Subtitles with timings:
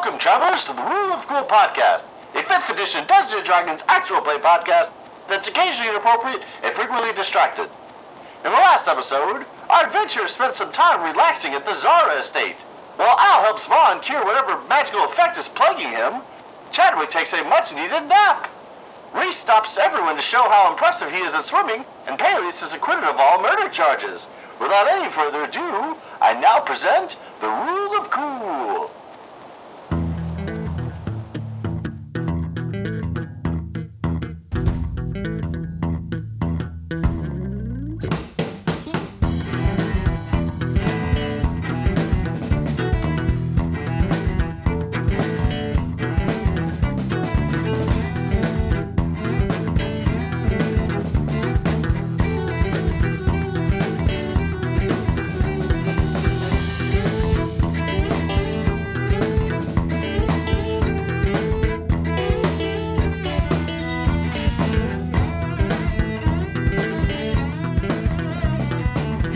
[0.00, 2.00] Welcome, travelers, to the Rule of Cool podcast,
[2.32, 4.88] a 5th edition Dungeons and Dragons actual play podcast
[5.28, 7.68] that's occasionally inappropriate and frequently distracted.
[8.42, 12.56] In the last episode, our adventurers spent some time relaxing at the Zara estate.
[12.96, 16.22] While Al helps Vaan cure whatever magical effect is plaguing him,
[16.72, 18.48] Chadwick takes a much needed nap.
[19.12, 23.04] Rhys stops everyone to show how impressive he is at swimming, and Paelias is acquitted
[23.04, 24.26] of all murder charges.
[24.62, 28.90] Without any further ado, I now present the Rule of Cool.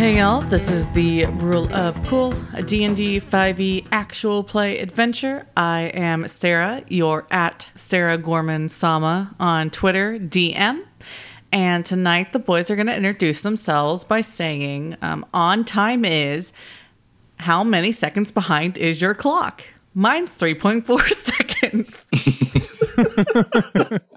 [0.04, 5.46] Hey y'all, this is the Rule of Cool, a D&D 5e actual play adventure.
[5.56, 10.84] I am Sarah, you're at Sarah Gorman Sama on Twitter, DM.
[11.52, 16.52] And tonight the boys are going to introduce themselves by saying, um, on time is,
[17.36, 19.62] how many seconds behind is your clock?
[19.94, 22.08] Mine's 3.4 seconds.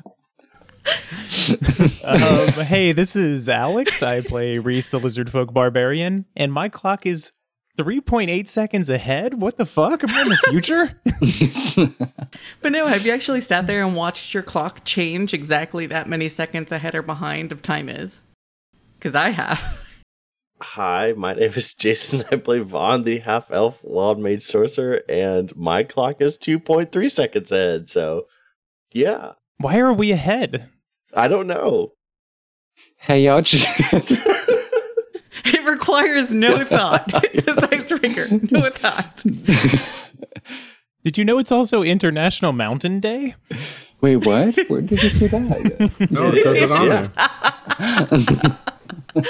[2.03, 4.01] um, hey, this is Alex.
[4.03, 7.31] I play Rhys the Lizard Folk Barbarian, and my clock is
[7.77, 9.35] 3.8 seconds ahead.
[9.39, 10.03] What the fuck?
[10.03, 10.99] Am I in the future?
[12.61, 16.27] but no, have you actually sat there and watched your clock change exactly that many
[16.27, 18.21] seconds ahead or behind of time is?
[18.97, 19.83] Because I have.
[20.59, 22.23] Hi, my name is Jason.
[22.31, 27.51] I play Vaan, the half elf wild mage sorcerer, and my clock is 2.3 seconds
[27.51, 27.91] ahead.
[27.91, 28.25] So,
[28.91, 29.33] yeah.
[29.59, 30.67] Why are we ahead?
[31.17, 31.93] I don't know.
[32.97, 33.39] Hey, y'all.
[33.43, 34.15] it
[35.65, 37.11] requires no thought.
[37.33, 39.23] This icebreaker, no thought.
[41.03, 43.33] Did you know it's also International Mountain Day?
[43.99, 44.55] Wait, what?
[44.69, 46.11] Where did you see that?
[46.11, 46.89] no, it says it on
[49.13, 49.23] there.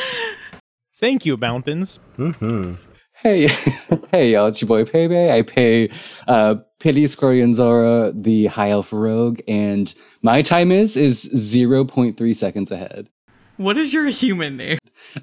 [0.96, 2.00] Thank you, mountains.
[2.18, 2.74] Mm-hmm.
[3.20, 3.48] Hey,
[4.12, 4.46] hey, y'all.
[4.46, 5.32] It's your boy Pebe.
[5.32, 5.90] I pay
[6.28, 9.92] uh, Pity Zara, the High Elf Rogue, and
[10.22, 13.10] my time is is 0.3 seconds ahead.
[13.58, 14.78] What is your human name?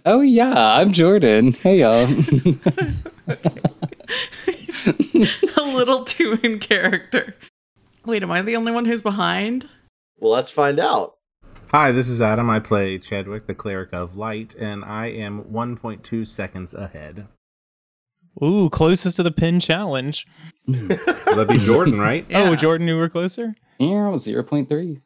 [0.05, 1.53] Oh, yeah, I'm Jordan.
[1.53, 2.09] Hey, y'all.
[5.57, 7.37] A little too in character.
[8.05, 9.69] Wait, am I the only one who's behind?
[10.19, 11.15] Well, let's find out.
[11.69, 12.51] Hi, this is Adam.
[12.51, 17.29] I play Chadwick, the Cleric of Light, and I am 1.2 seconds ahead.
[18.43, 20.27] Ooh, closest to the pin challenge.
[20.67, 22.27] That'd be Jordan, right?
[22.31, 22.49] yeah.
[22.49, 23.55] Oh, Jordan, you were closer?
[23.79, 25.01] Yeah, I was 0.3.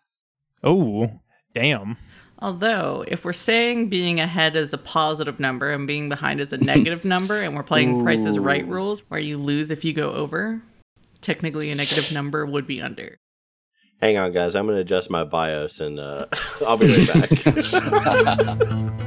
[0.64, 1.20] Oh,
[1.54, 1.96] damn.
[2.40, 6.56] Although, if we're saying being ahead is a positive number and being behind is a
[6.58, 8.02] negative number, and we're playing Ooh.
[8.04, 10.62] Price is Right rules where you lose if you go over,
[11.20, 13.18] technically a negative number would be under.
[14.00, 14.54] Hang on, guys.
[14.54, 16.26] I'm going to adjust my BIOS and uh,
[16.66, 19.04] I'll be right back.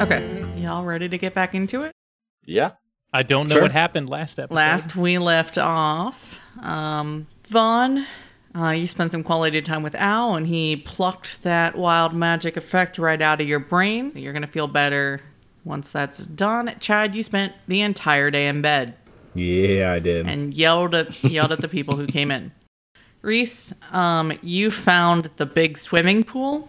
[0.00, 0.44] Okay.
[0.56, 1.92] Y'all ready to get back into it?
[2.44, 2.72] Yeah.
[3.12, 3.62] I don't know sure.
[3.62, 4.56] what happened last episode.
[4.56, 8.04] Last we left off, um, Vaan,
[8.56, 12.98] uh, you spent some quality time with Al, and he plucked that wild magic effect
[12.98, 14.10] right out of your brain.
[14.16, 15.20] You're going to feel better
[15.64, 16.74] once that's done.
[16.80, 18.96] Chad, you spent the entire day in bed.
[19.34, 20.26] Yeah, I did.
[20.26, 22.50] And yelled at yelled at the people who came in.
[23.22, 26.68] Rhys, um, you found the big swimming pool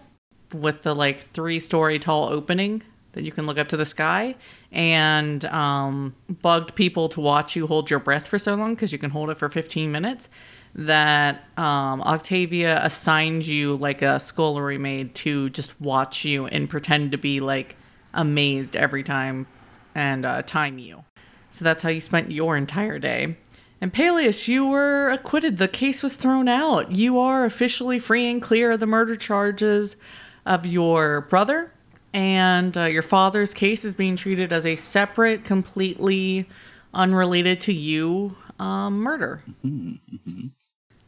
[0.54, 2.84] with the like three story tall opening
[3.16, 4.34] that you can look up to the sky
[4.70, 8.98] and um, bugged people to watch you hold your breath for so long because you
[8.98, 10.28] can hold it for 15 minutes
[10.74, 17.12] that um, Octavia assigned you like a scullery maid to just watch you and pretend
[17.12, 17.76] to be like
[18.12, 19.46] amazed every time
[19.94, 21.02] and uh, time you.
[21.50, 23.38] So that's how you spent your entire day.
[23.80, 25.56] And Paelias, you were acquitted.
[25.56, 26.92] The case was thrown out.
[26.92, 29.96] You are officially free and clear of the murder charges
[30.44, 31.72] of your brother
[32.16, 36.48] and uh, your father's case is being treated as a separate, completely
[36.94, 39.42] unrelated to you um, murder.
[39.62, 40.46] Mm-hmm.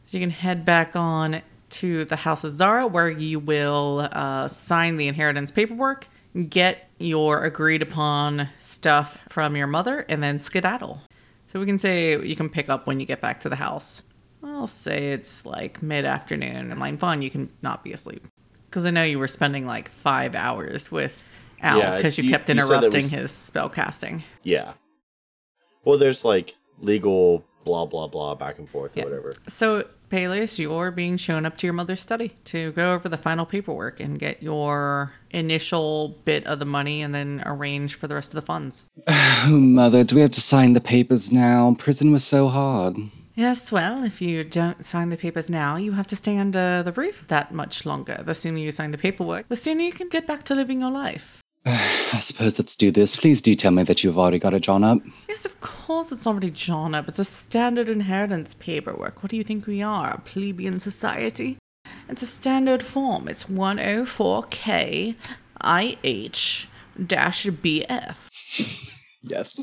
[0.05, 1.41] So you can head back on
[1.71, 6.07] to the House of Zara, where you will uh, sign the inheritance paperwork,
[6.47, 11.01] get your agreed upon stuff from your mother, and then skedaddle.
[11.47, 14.03] So we can say you can pick up when you get back to the house.
[14.43, 18.27] I'll say it's like mid afternoon, and like fun, you can not be asleep
[18.69, 21.21] because I know you were spending like five hours with
[21.61, 24.23] Al Yeah, because you, you- kept you interrupting was- his spell casting.
[24.43, 24.73] Yeah.
[25.85, 29.03] Well, there's like legal blah blah blah back and forth Yeah.
[29.03, 29.33] or whatever.
[29.47, 33.45] So, Paelias, you're being shown up to your mother's study to go over the final
[33.45, 38.29] paperwork and get your initial bit of the money and then arrange for the rest
[38.29, 38.85] of the funds.
[39.07, 41.75] Oh, Mother, do we have to sign the papers now?
[41.77, 42.95] Prison was so hard.
[43.39, 46.91] Yes, well, if you don't sign the papers now, you have to stay under the
[46.91, 48.21] roof that much longer.
[48.21, 50.91] The sooner you sign the paperwork, the sooner you can get back to living your
[50.91, 51.41] life.
[51.65, 53.15] I suppose let's do this.
[53.15, 54.99] Please do tell me that you've already got it drawn up.
[55.29, 57.07] Yes, of course it's already drawn up.
[57.07, 59.23] It's a standard inheritance paperwork.
[59.23, 61.57] What do you think we are, a plebeian society?
[62.09, 63.29] It's a standard form.
[63.29, 65.15] It's 104K
[65.63, 66.67] IH
[67.07, 68.17] dash BF.
[69.21, 69.59] Yes.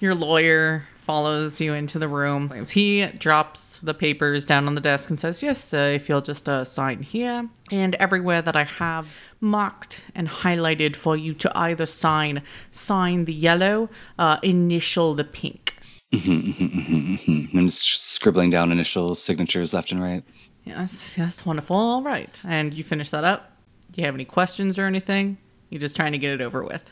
[0.00, 2.48] Your lawyer follows you into the room.
[2.66, 6.48] He drops the papers down on the desk and says, Yes, uh, if you'll just
[6.48, 9.08] uh, sign here and everywhere that I have
[9.40, 13.90] marked and highlighted for you to either sign, sign the yellow,
[14.20, 15.74] uh, initial the pink.
[16.12, 20.22] I'm just scribbling down initials, signatures left and right.
[20.62, 21.74] Yes, yes, wonderful.
[21.74, 22.40] All right.
[22.46, 23.50] And you finish that up.
[23.90, 25.38] Do you have any questions or anything?
[25.70, 26.88] You're just trying to get it over with.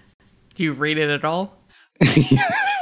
[0.56, 1.56] Do you read it at all?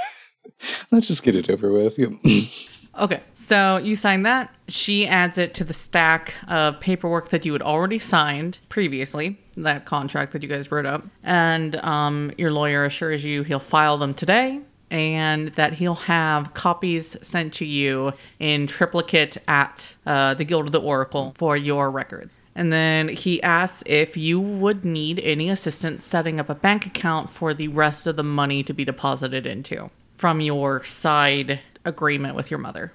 [0.90, 1.98] Let's just get it over with.
[2.98, 4.54] Okay, so you sign that.
[4.68, 9.84] She adds it to the stack of paperwork that you had already signed previously, that
[9.84, 11.04] contract that you guys wrote up.
[11.22, 14.60] And um, your lawyer assures you he'll file them today
[14.90, 20.72] and that he'll have copies sent to you in triplicate at uh, the Guild of
[20.72, 22.30] the Oracle for your record.
[22.54, 27.28] And then he asks if you would need any assistance setting up a bank account
[27.28, 32.50] for the rest of the money to be deposited into from your side agreement with
[32.50, 32.92] your mother.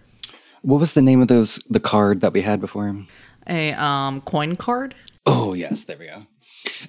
[0.64, 2.96] what was the name of those the card that we had before?
[3.48, 4.96] A um, coin card.
[5.26, 6.24] Oh yes, there we go.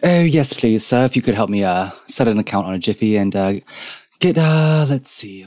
[0.02, 1.04] Oh yes, please, sir.
[1.04, 3.52] If you could help me uh set an account on a Jiffy and uh
[4.20, 5.46] get uh let's see,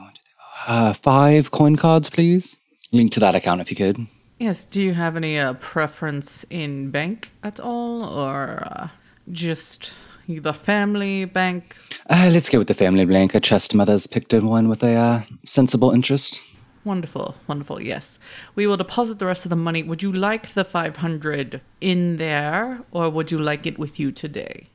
[0.67, 2.57] uh five coin cards, please.
[2.91, 4.07] Link to that account if you could.
[4.39, 4.63] Yes.
[4.65, 8.87] Do you have any uh, preference in bank at all, or uh,
[9.31, 9.93] just
[10.27, 11.75] the family bank?
[12.09, 13.35] Uh, let's go with the family bank.
[13.35, 16.41] I trust mother's picked in one with a uh, sensible interest.
[16.83, 17.81] Wonderful, wonderful.
[17.81, 18.19] Yes,
[18.53, 19.81] we will deposit the rest of the money.
[19.81, 24.11] Would you like the five hundred in there, or would you like it with you
[24.11, 24.67] today?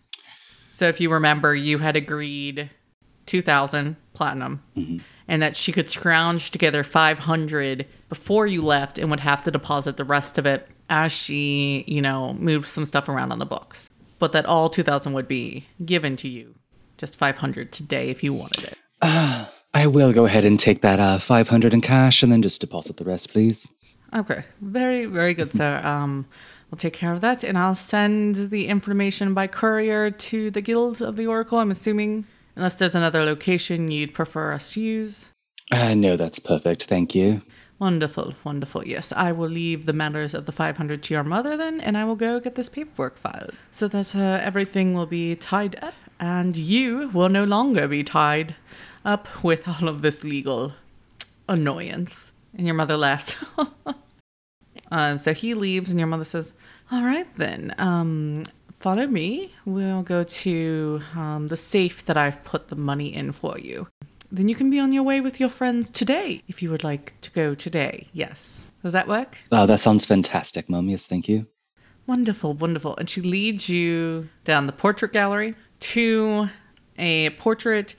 [0.69, 2.70] So, if you remember, you had agreed
[3.26, 4.62] two thousand platinum,
[5.29, 9.50] and that she could scrounge together five hundred before you left, and would have to
[9.50, 13.46] deposit the rest of it as she, you know, moved some stuff around on the
[13.46, 13.89] books.
[14.20, 16.55] But that all two thousand would be given to you,
[16.96, 18.78] just five hundred today if you wanted it.
[19.72, 22.96] I will go ahead and take that uh, 500 in cash and then just deposit
[22.96, 23.69] the rest, please.
[24.14, 25.81] Okay, very, very good, sir.
[25.84, 26.26] Um,
[26.70, 31.00] we'll take care of that, and I'll send the information by courier to the Guild
[31.00, 31.58] of the Oracle.
[31.58, 32.26] I'm assuming,
[32.56, 35.31] unless there's another location you'd prefer us to use.
[35.70, 36.84] Uh, no, that's perfect.
[36.84, 37.43] Thank you.
[37.81, 38.87] Wonderful, wonderful.
[38.87, 42.05] Yes, I will leave the matters of the 500 to your mother then, and I
[42.05, 46.59] will go get this paperwork filed so that uh, everything will be tied up, and
[46.59, 48.55] you will no longer be tied
[49.03, 50.75] up with all of this legal
[51.49, 52.32] annoyance.
[52.55, 53.35] And your mother laughs.
[54.91, 56.53] um, so he leaves, and your mother says,
[56.93, 58.44] "All right then, um,
[58.79, 59.55] follow me.
[59.65, 63.87] We'll go to um, the safe that I've put the money in for you."
[64.32, 67.20] Then you can be on your way with your friends today if you would like
[67.22, 68.06] to go today.
[68.13, 68.70] Yes.
[68.82, 69.39] Does that work?
[69.51, 70.89] Oh, that sounds fantastic, Mum.
[70.89, 71.46] Yes, thank you.
[72.06, 72.96] Wonderful, wonderful.
[72.96, 76.49] And she leads you down the portrait gallery to
[76.99, 77.96] a portrait.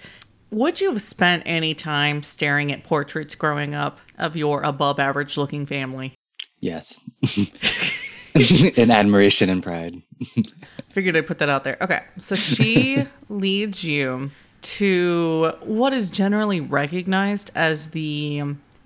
[0.52, 5.38] Would you have spent any time staring at portraits growing up of your above average
[5.38, 6.14] looking family?
[6.60, 7.00] Yes.
[8.36, 10.02] in admiration and pride.
[10.90, 11.78] Figured I'd put that out there.
[11.82, 12.04] Okay.
[12.18, 18.44] So she leads you to what is generally recognized as the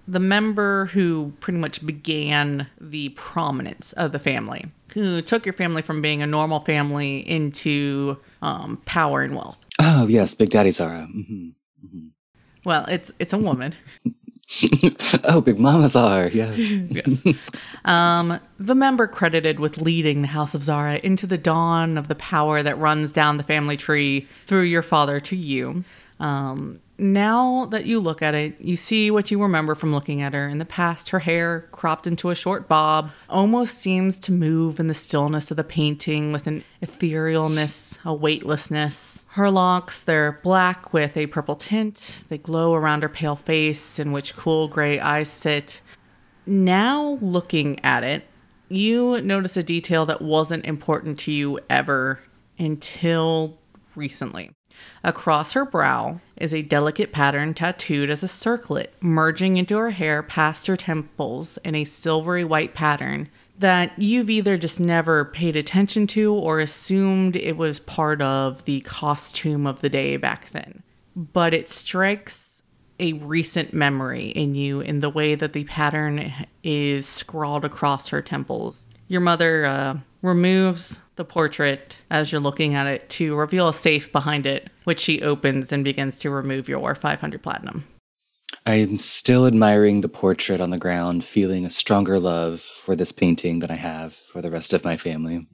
[0.07, 5.81] the member who pretty much began the prominence of the family, who took your family
[5.81, 9.65] from being a normal family into um, power and wealth.
[9.79, 11.07] Oh, yes, Big Daddy Zara.
[11.07, 11.49] hmm
[12.63, 13.73] Well, it's it's a woman.
[15.23, 16.29] oh, Big Mama Zara.
[16.31, 16.51] Yeah.
[16.53, 17.23] yes.
[17.85, 22.15] Um, the member credited with leading the House of Zara into the dawn of the
[22.15, 25.83] power that runs down the family tree through your father to you.
[26.19, 30.33] Um, now that you look at it, you see what you remember from looking at
[30.33, 30.47] her.
[30.47, 34.87] In the past, her hair, cropped into a short bob, almost seems to move in
[34.87, 39.25] the stillness of the painting with an etherealness, a weightlessness.
[39.29, 42.23] Her locks, they're black with a purple tint.
[42.29, 45.81] They glow around her pale face, in which cool gray eyes sit.
[46.45, 48.23] Now, looking at it,
[48.69, 52.21] you notice a detail that wasn't important to you ever
[52.57, 53.57] until
[53.95, 54.54] recently.
[55.03, 60.23] Across her brow is a delicate pattern tattooed as a circlet, merging into her hair
[60.23, 63.29] past her temples in a silvery white pattern
[63.59, 68.81] that you've either just never paid attention to or assumed it was part of the
[68.81, 70.83] costume of the day back then.
[71.15, 72.61] But it strikes
[72.99, 78.21] a recent memory in you in the way that the pattern is scrawled across her
[78.21, 78.85] temples.
[79.07, 84.11] Your mother uh, removes the portrait as you're looking at it to reveal a safe
[84.11, 87.85] behind it, which she opens and begins to remove your 500 platinum.
[88.65, 93.59] I'm still admiring the portrait on the ground, feeling a stronger love for this painting
[93.59, 95.47] than I have for the rest of my family.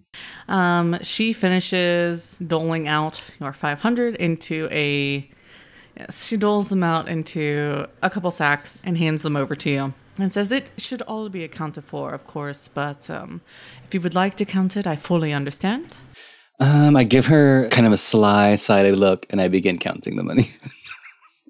[0.47, 5.29] Um, she finishes doling out your 500 into a.
[5.97, 9.93] Yes, she doles them out into a couple sacks and hands them over to you
[10.21, 13.41] and says it should all be accounted for, of course, but um,
[13.83, 15.97] if you would like to count it, I fully understand.
[16.59, 20.23] Um, I give her kind of a sly, sided look, and I begin counting the
[20.23, 20.49] money.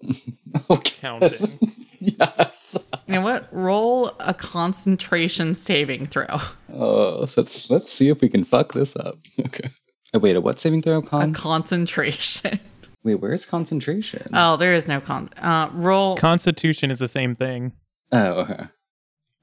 [0.69, 0.93] okay.
[1.01, 1.59] Counting.
[2.03, 2.75] Yes.
[3.05, 3.47] You know what?
[3.51, 6.25] Roll a concentration saving throw.
[6.73, 9.19] Oh, let's let's see if we can fuck this up.
[9.45, 9.69] Okay.
[10.13, 11.03] Oh, wait, a what saving throw?
[11.03, 11.29] Con?
[11.29, 12.59] A concentration.
[13.03, 14.27] wait, where's concentration?
[14.33, 15.29] Oh, there is no con.
[15.37, 16.15] Uh, roll.
[16.17, 17.71] Constitution is the same thing.
[18.11, 18.63] Oh, okay.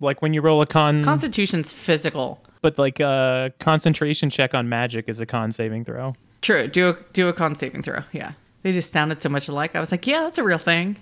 [0.01, 2.41] Like when you roll a con, Constitution's physical.
[2.63, 6.15] but like a concentration check on magic is a con saving throw.
[6.41, 6.69] True.
[6.69, 8.03] Do a do a con saving throw.
[8.13, 8.33] Yeah.
[8.63, 9.75] They just sounded so much alike.
[9.75, 10.97] I was like, yeah, that's a real thing.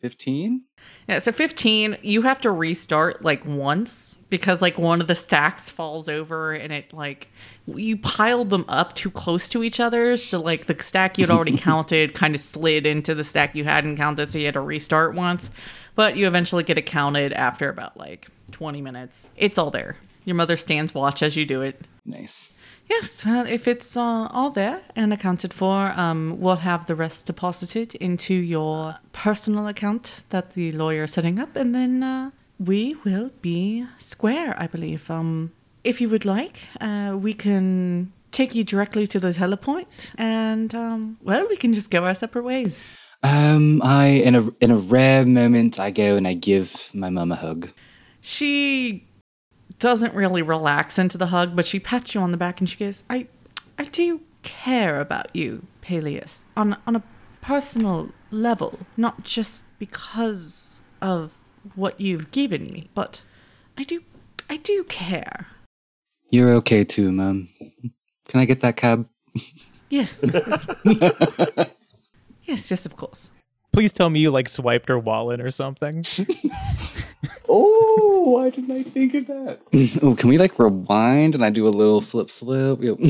[0.00, 0.62] Fifteen.
[1.08, 5.70] Yeah, so 15, you have to restart like once because like one of the stacks
[5.70, 7.28] falls over and it like
[7.66, 10.16] you piled them up too close to each other.
[10.16, 13.96] So like the stack you'd already counted kind of slid into the stack you hadn't
[13.96, 14.30] counted.
[14.30, 15.50] So you had to restart once.
[15.96, 19.26] But you eventually get it counted after about like 20 minutes.
[19.36, 19.96] It's all there.
[20.24, 21.80] Your mother stands watch as you do it.
[22.04, 22.52] Nice.
[22.88, 27.26] Yes, well, if it's uh, all there and accounted for, um, we'll have the rest
[27.26, 32.94] deposited into your personal account that the lawyer is setting up, and then uh, we
[33.04, 35.10] will be square, I believe.
[35.10, 40.72] Um, if you would like, uh, we can take you directly to the telepoint, and
[40.72, 42.96] um, well, we can just go our separate ways.
[43.26, 47.32] Um, I in a in a rare moment, I go and I give my mum
[47.32, 47.72] a hug.
[48.20, 49.04] She
[49.80, 52.76] doesn't really relax into the hug, but she pats you on the back and she
[52.76, 53.26] goes, "I,
[53.78, 57.02] I do care about you, Paelias, on on a
[57.40, 61.34] personal level, not just because of
[61.74, 63.22] what you've given me, but
[63.76, 64.04] I do,
[64.48, 65.48] I do care.
[66.30, 67.48] You're okay too, mum.
[68.28, 69.08] Can I get that cab?
[69.90, 70.24] Yes,
[70.84, 71.70] yes,
[72.46, 73.30] yes, yes, of course.
[73.72, 76.04] Please tell me you like swiped her wallet or something.
[77.48, 79.60] Oh, why didn't I think of that?
[80.02, 82.82] oh, can we like rewind and I do a little slip slip?
[82.82, 82.98] Yep.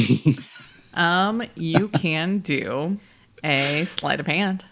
[0.94, 2.98] Um, you can do
[3.44, 4.64] a sleight of hand.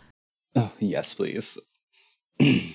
[0.57, 1.59] oh, yes, please.
[2.39, 2.67] this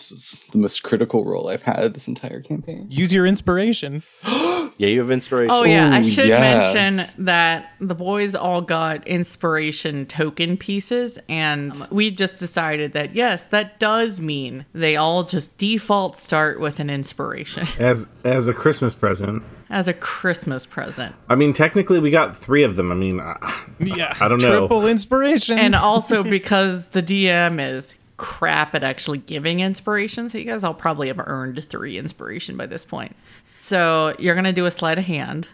[0.00, 2.86] is the most critical role I've had this entire campaign.
[2.88, 4.02] Use your inspiration.
[4.78, 5.50] Yeah, you have inspiration.
[5.50, 6.40] Oh yeah, I should yeah.
[6.40, 13.12] mention that the boys all got inspiration token pieces, and um, we just decided that
[13.14, 18.54] yes, that does mean they all just default start with an inspiration As as a
[18.54, 19.42] Christmas present.
[19.68, 22.92] as a Christmas present, I mean, technically, we got three of them.
[22.92, 23.36] I mean, I,
[23.80, 24.14] Yeah.
[24.20, 24.60] I don't know.
[24.60, 25.58] Triple inspiration.
[25.58, 30.74] and also because the DM is crap at actually giving inspiration, so you guys all
[30.74, 33.16] probably have earned three inspiration by this point.
[33.60, 35.48] So you're gonna do a sleight of hand.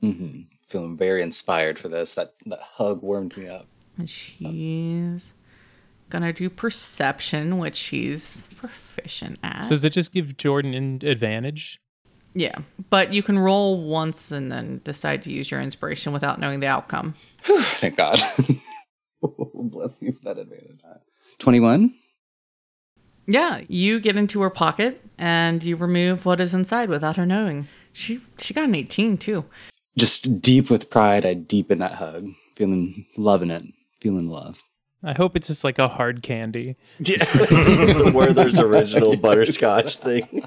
[0.00, 2.14] hmm Feeling very inspired for this.
[2.14, 3.66] That that hug warmed me up.
[3.98, 5.32] And she's
[6.10, 9.62] gonna do perception, which she's proficient at.
[9.64, 11.80] so does it just give Jordan an advantage?
[12.34, 12.58] yeah,
[12.90, 16.66] but you can roll once and then decide to use your inspiration without knowing the
[16.66, 17.14] outcome.
[17.42, 18.18] Thank God.
[19.22, 20.80] Bless you for that advantage.
[21.38, 21.94] Twenty-one.
[23.26, 27.66] Yeah, you get into her pocket and you remove what is inside without her knowing.
[27.92, 29.44] She she got an 18 too.
[29.96, 33.64] Just deep with pride, I deepen that hug, feeling loving it,
[34.00, 34.62] feeling love.
[35.02, 36.76] I hope it's just like a hard candy.
[36.98, 40.44] Yeah, the Werther's original butterscotch thing.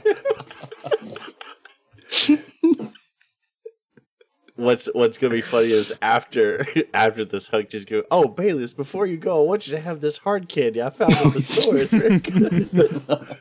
[4.59, 8.03] What's What's gonna be funny is after after this hug, just go.
[8.11, 11.13] Oh, Bayless, before you go, I want you to have this hard candy I found
[11.13, 11.77] in the store.
[11.77, 12.69] It's very good.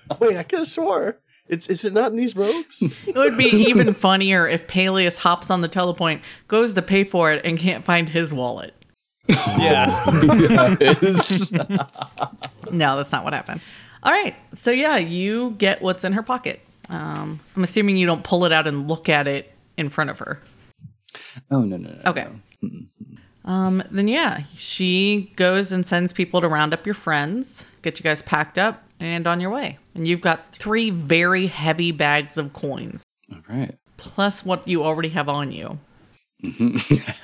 [0.20, 1.18] Wait, I could have swore.
[1.48, 2.82] It's is it not in these robes?
[3.06, 7.32] It would be even funnier if Paelias hops on the telepoint, goes to pay for
[7.32, 8.74] it, and can't find his wallet.
[9.28, 10.76] Yeah.
[10.80, 11.52] It's-
[12.70, 13.60] No, that's not what happened.
[14.02, 14.34] All right.
[14.52, 16.60] So yeah, you get what's in her pocket.
[16.90, 20.18] Um, I'm assuming you don't pull it out and look at it in front of
[20.18, 20.40] her.
[21.50, 22.00] Oh no no no.
[22.06, 22.26] Okay.
[22.62, 22.70] no.
[23.44, 28.02] Um, then yeah, she goes and sends people to round up your friends, get you
[28.02, 29.78] guys packed up, and on your way.
[29.94, 33.74] And you've got three very heavy bags of coins, All right.
[33.96, 35.78] plus what you already have on you.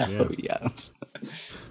[0.00, 0.90] Oh, yes.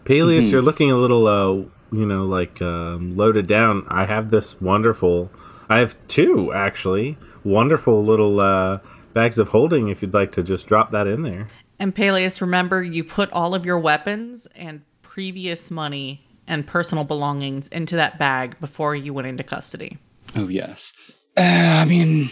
[0.06, 1.48] Paelias, you're looking a little, uh,
[1.92, 3.86] you know, like um, loaded down.
[3.90, 5.32] I have this wonderful.
[5.70, 8.80] I have two actually wonderful little uh,
[9.14, 9.88] bags of holding.
[9.90, 11.48] If you'd like to just drop that in there.
[11.80, 17.68] And Paelias, remember you put all of your weapons and previous money and personal belongings
[17.70, 19.98] into that bag before you went into custody.
[20.36, 20.94] Oh, yes.
[21.38, 21.42] Uh,
[21.82, 22.30] I mean,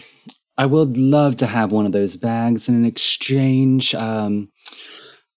[0.57, 3.95] I would love to have one of those bags in exchange.
[3.95, 4.49] Um,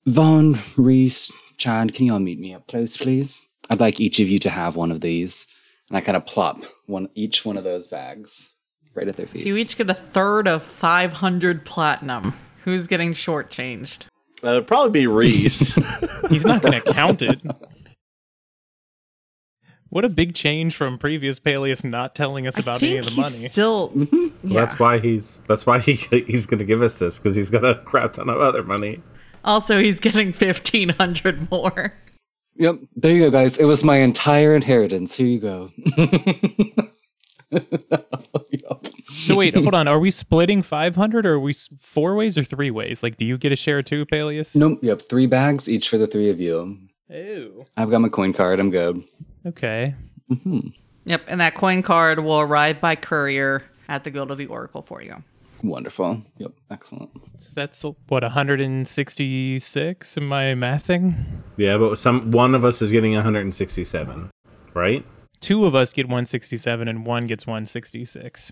[0.06, 3.42] Vaan, Rhys, Chad, can you all meet me up close, please?
[3.70, 5.46] I'd like each of you to have one of these.
[5.88, 8.52] And I kind of plop one each one of those bags
[8.94, 9.42] right at their feet.
[9.42, 12.34] So you each get a third of 500 platinum.
[12.64, 14.06] Who's getting shortchanged?
[14.42, 15.74] Uh, it'd probably be Rhys.
[16.30, 17.40] He's not going to count it.
[19.90, 23.36] What a big change from previous Paelias not telling us about any of the money.
[23.36, 24.08] he's Still, Well,
[24.42, 24.60] yeah.
[24.60, 25.40] That's why he's.
[25.46, 25.92] That's why he
[26.26, 29.00] he's going to give us this because he's got a crap ton of other money.
[29.44, 31.94] Also, he's getting 1500 more.
[32.56, 33.58] Yep, there you go, guys.
[33.58, 35.14] It was my entire inheritance.
[35.14, 35.70] Here you go.
[38.50, 38.86] Yup.
[39.08, 39.88] So wait, hold on.
[39.88, 43.02] Are we splitting 500 or are we four ways or three ways?
[43.02, 44.56] Like, do you get a share too, Paelias?
[44.56, 46.78] Nope, yep, three bags each for the three of you.
[47.12, 47.64] Oh.
[47.76, 48.60] I've got my coin card.
[48.60, 49.04] I'm good.
[49.46, 49.94] Okay.
[50.30, 50.68] Mm-hmm.
[51.04, 54.80] Yep, and that coin card will arrive by courier at the Guild of the Oracle
[54.82, 55.22] for you.
[55.62, 56.22] Wonderful.
[56.38, 57.10] Yep, excellent.
[57.38, 60.18] So that's uh, what 166.
[60.18, 61.24] Am I mathing?
[61.56, 64.30] Yeah, but some one of us is getting 167,
[64.74, 65.04] right?
[65.44, 68.50] Two of us get 167 and one gets 166.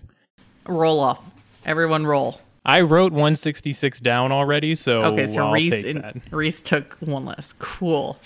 [0.67, 1.27] Roll off.
[1.65, 2.39] Everyone roll.
[2.65, 6.17] I wrote 166 down already, so Okay, so I'll Rhys take and, that.
[6.29, 7.53] Rhys took one less.
[7.57, 8.19] Cool.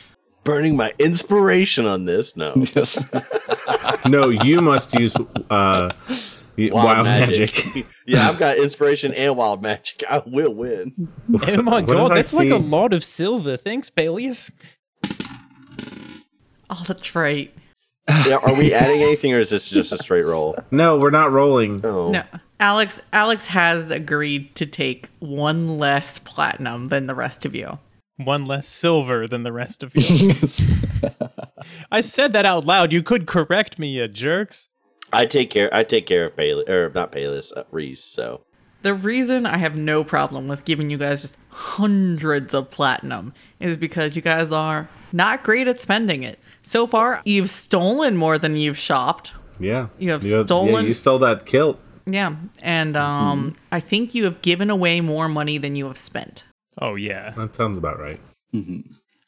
[0.43, 2.35] Burning my inspiration on this.
[2.35, 2.53] No.
[2.75, 3.09] Yes.
[4.05, 5.15] No, you must use
[5.49, 5.89] uh,
[6.57, 7.85] y- wild, magic.
[8.05, 10.03] yeah, I've got inspiration and wild magic.
[10.09, 11.07] I will win.
[11.47, 13.55] Oh my What god, that's like a lot of silver.
[13.55, 14.51] Thanks, Paelias.
[16.69, 17.53] Oh, that's right.
[18.25, 20.57] Yeah, are we adding anything or is this just a straight roll?
[20.71, 21.85] no, we're not rolling.
[21.85, 22.11] Oh.
[22.11, 22.23] No,
[22.59, 23.01] Alex.
[23.13, 27.79] Alex has agreed to take one less platinum than the rest of you.
[28.17, 30.33] One less silver than the rest of you.
[31.91, 32.91] I said that out loud.
[32.91, 34.69] You could correct me, you jerks.
[35.13, 38.41] I take care I take care of Payless or not Payless, uh, Rhys, so
[38.81, 43.77] The reason I have no problem with giving you guys just hundreds of platinum is
[43.77, 46.39] because you guys are not great at spending it.
[46.67, 49.31] So far, you've stolen more than you've shopped.
[49.57, 51.79] Yeah, You have Yeah, stolen- you stole that kilt.
[52.05, 53.05] Yeah, and mm-hmm.
[53.05, 56.43] um, I think you have given away more money than you have spent.
[56.81, 57.29] Oh yeah.
[57.37, 58.19] That sounds about right.
[58.53, 58.81] Mm-hmm.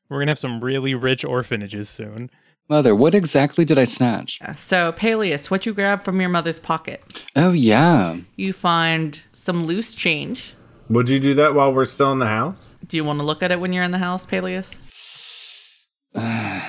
[0.09, 2.29] We're gonna have some really rich orphanages soon.
[2.67, 4.39] Mother, what exactly did I snatch?
[4.55, 7.23] So, Paelias, what you grab from your mother's pocket?
[7.37, 8.17] Oh, yeah.
[8.35, 10.53] You find some loose change.
[10.89, 12.77] Would you do that while we're still in the house?
[12.85, 14.77] Do you want to look at it when you're in the house, Paelias?
[16.15, 16.61] Uh,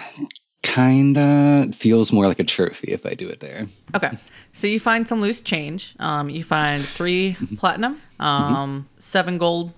[0.62, 3.66] Kinda feels more like a trophy if I do it there.
[3.94, 4.10] Okay.
[4.52, 5.94] So you find some loose change.
[5.98, 9.72] Um, you find 3 platinum, um, seven gold.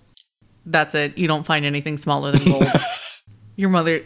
[0.66, 1.16] That's it.
[1.18, 2.66] You don't find anything smaller than gold.
[3.56, 4.02] your mother,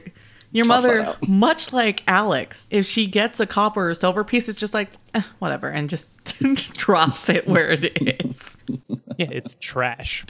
[0.53, 4.59] your Toss mother, much like Alex, if she gets a copper or silver piece, it's
[4.59, 6.23] just like eh, whatever, and just
[6.77, 7.85] drops it where it
[8.25, 8.57] is.
[9.19, 10.27] Yeah, it's trash.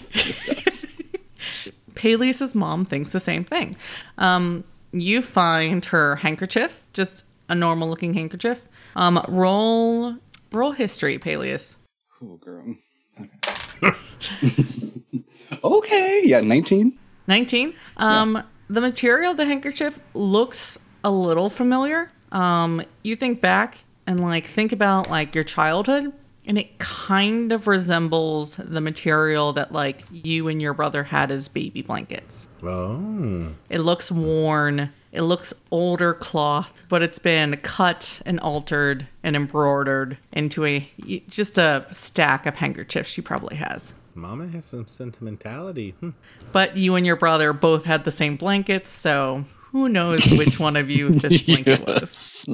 [1.97, 3.75] Paelias's mom thinks the same thing.
[4.17, 8.69] Um, you find her handkerchief, just a normal looking handkerchief.
[8.97, 10.17] Um, roll
[10.53, 11.77] roll history, Paelias.
[12.23, 12.77] Oh, girl.
[13.83, 13.95] Okay.
[15.65, 16.21] okay.
[16.25, 16.99] Yeah, 19.
[17.27, 17.75] 19.
[17.99, 22.11] Um, The material of the handkerchief looks a little familiar.
[22.33, 26.13] Um, you think back and like think about like your childhood,
[26.47, 31.49] and it kind of resembles the material that like you and your brother had as
[31.49, 32.49] baby blankets.
[32.63, 34.93] Oh, It looks worn.
[35.13, 40.89] It looks older cloth, but it's been cut and altered and embroidered into a
[41.29, 43.95] just a stack of handkerchiefs she probably has.
[44.15, 45.95] Mama has some sentimentality.
[46.01, 46.11] Hmm.
[46.53, 50.77] But you and your brother both had the same blankets, so who knows which one
[50.77, 52.47] of you this blanket was.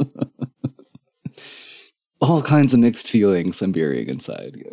[2.22, 4.62] All kinds of mixed feelings I'm burying inside.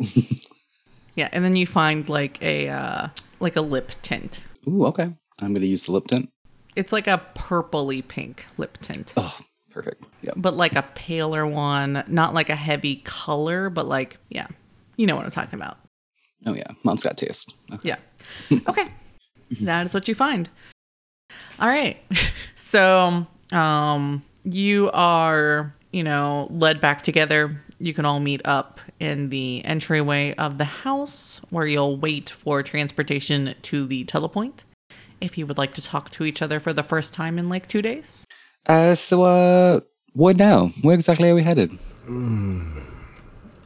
[1.16, 3.08] Yeah, and then you find like a uh,
[3.40, 4.40] like a lip tint.
[4.68, 5.12] Ooh, okay.
[5.42, 6.30] I'm going to use the lip tint.
[6.76, 9.36] It's like a purpley pink lip tint, Oh,
[9.70, 10.04] perfect.
[10.22, 10.30] Yeah.
[10.36, 14.46] but like a paler one, not like a heavy color, but like yeah,
[14.96, 15.78] you know what I'm talking about.
[16.46, 16.68] Oh, yeah.
[16.84, 17.52] Mom's got taste.
[17.74, 17.88] Okay.
[17.88, 18.58] Yeah.
[18.68, 18.86] Okay.
[19.62, 20.48] that is what you find.
[21.58, 21.98] All right.
[22.54, 27.60] So, um, you are, you know, led back together.
[27.78, 32.62] You can all meet up in the entryway of the house where you'll wait for
[32.62, 34.64] transportation to the telepoint.
[35.20, 37.68] If you would like to talk to each other for the first time in like
[37.68, 38.26] two days.
[38.66, 39.80] Uh, so, uh,
[40.12, 40.68] what now?
[40.82, 41.70] Where exactly are we headed?
[42.06, 42.82] Mm.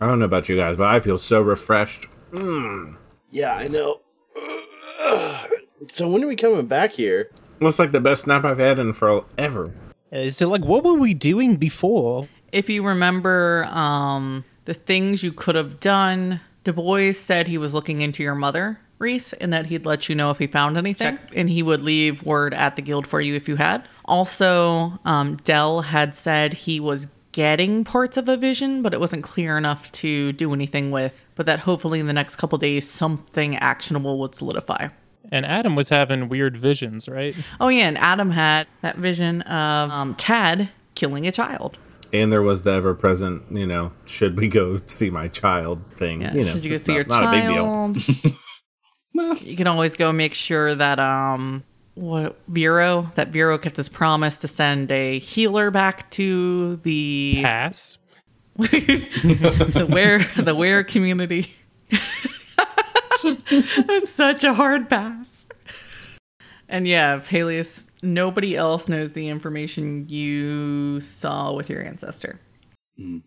[0.00, 2.06] I don't know about you guys, but I feel so refreshed.
[2.32, 2.96] Mm.
[3.30, 4.00] Yeah, I know.
[5.90, 7.30] So when are we coming back here?
[7.60, 9.72] Looks like the best nap I've had in forever.
[10.14, 12.28] Uh, so, like, what were we doing before?
[12.52, 17.74] If you remember um, the things you could have done, Du Bois said he was
[17.74, 21.18] looking into your mother, Rhys, and that he'd let you know if he found anything,
[21.34, 23.84] and he would leave word at the guild for you if you had.
[24.04, 29.24] Also, um, Dell had said he was getting parts of a vision, but it wasn't
[29.24, 31.26] clear enough to do anything with.
[31.34, 34.90] But that hopefully in the next couple days, something actionable would solidify.
[35.32, 37.34] And Adam was having weird visions, right?
[37.60, 41.78] Oh yeah, and Adam had that vision of um, Tad killing a child.
[42.12, 46.22] And there was the ever present, you know, should we go see my child thing.
[46.22, 48.36] Yeah, you know, should you go see not, your not a big deal.
[49.14, 49.42] child?
[49.42, 54.38] you can always go make sure that um what Vero that Vero kept his promise
[54.38, 57.98] to send a healer back to the Pass.
[58.56, 61.52] the where the where community.
[63.86, 65.46] That's such a hard pass.
[66.68, 72.40] And yeah, Paelias, nobody else knows the information you saw with your ancestor.
[72.98, 73.22] Mm.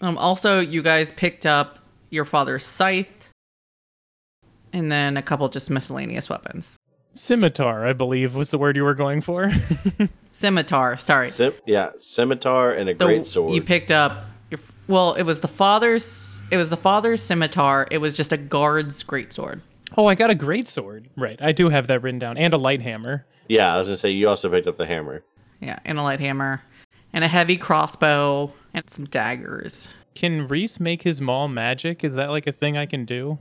[0.00, 1.78] Um, also, you guys picked up
[2.10, 3.28] your father's scythe,
[4.72, 6.76] and then a couple just miscellaneous weapons.
[7.14, 9.50] Scimitar, I believe, was the word you were going for.
[10.32, 11.30] Scimitar, sorry.
[11.30, 13.54] Sim- yeah, scimitar and a The- great sword.
[13.54, 17.86] You picked up your well, it was the father's it was the father's scimitar.
[17.90, 19.60] It was just a guard's greatsword.
[19.96, 21.08] oh, I got a great sword.
[21.16, 23.26] Right, I do have that written down, and a light hammer.
[23.48, 25.22] yeah, I was gonna say you also picked up the hammer.
[25.60, 26.62] Yeah, and a light hammer,
[27.12, 29.88] and a heavy crossbow, and some daggers.
[30.14, 32.02] Can Rhys make his maul magic?
[32.04, 33.38] Is that like a thing I can do?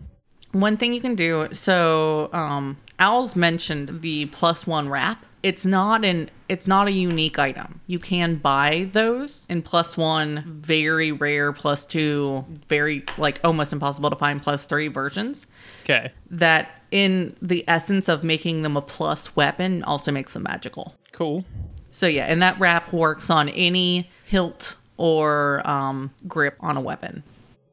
[0.51, 1.47] One thing you can do.
[1.51, 5.25] So, um, Owls mentioned the plus one wrap.
[5.43, 6.29] It's not an.
[6.49, 7.79] It's not a unique item.
[7.87, 14.09] You can buy those in plus one, very rare, plus two, very like almost impossible
[14.09, 15.45] to find plus three versions.
[15.83, 20.95] Okay, That in the essence of making them a plus weapon also makes them magical.
[21.11, 21.45] cool.
[21.89, 27.23] So yeah, and that wrap works on any hilt or um, grip on a weapon.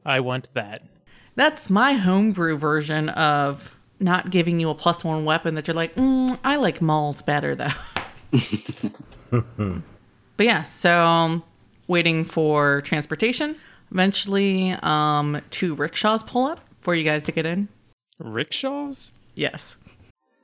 [0.07, 0.83] I want that.
[1.37, 5.95] That's my homebrew version of not giving you a plus one weapon that you're like,
[5.95, 7.69] mm, I like mauls better though.
[10.37, 11.43] but yeah, so um,
[11.87, 13.57] waiting for transportation.
[13.91, 17.69] Eventually, um, two rickshaws pull up for you guys to get in.
[18.19, 19.13] Rickshaws?
[19.35, 19.77] Yes.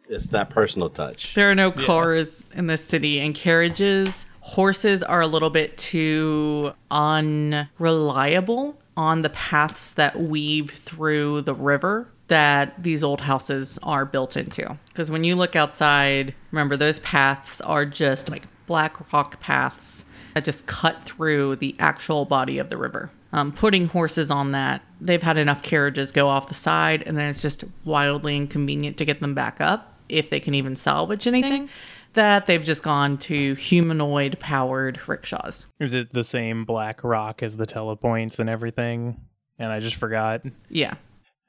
[0.08, 1.34] It's that personal touch.
[1.34, 4.26] There are no cars in the city and carriages.
[4.40, 12.08] Horses are a little bit too unreliable on the paths that weave through the river
[12.30, 14.78] that these old houses are built into.
[14.88, 20.44] Because when you look outside, remember those paths are just like black rock paths that
[20.44, 23.10] just cut through the actual body of the river.
[23.32, 27.28] Um, putting horses on that, they've had enough carriages go off the side, and then
[27.28, 31.68] it's just wildly inconvenient to get them back up if they can even salvage anything.
[32.12, 35.66] That they've just gone to humanoid powered rickshaws.
[35.80, 39.20] Is it the same black rock as the telepoints and everything?
[39.58, 40.42] And I just forgot.
[40.68, 40.94] Yeah.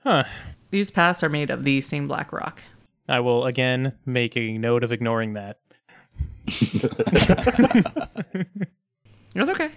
[0.03, 0.23] Huh.
[0.71, 2.61] These paths are made of the same black rock.
[3.07, 5.59] I will again make a note of ignoring that.
[9.33, 9.69] It's okay.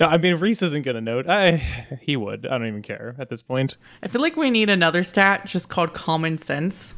[0.00, 1.28] No, I mean Rhys isn't gonna note.
[1.28, 1.56] I
[2.00, 2.46] he would.
[2.46, 3.76] I don't even care at this point.
[4.02, 6.94] I feel like we need another stat just called common sense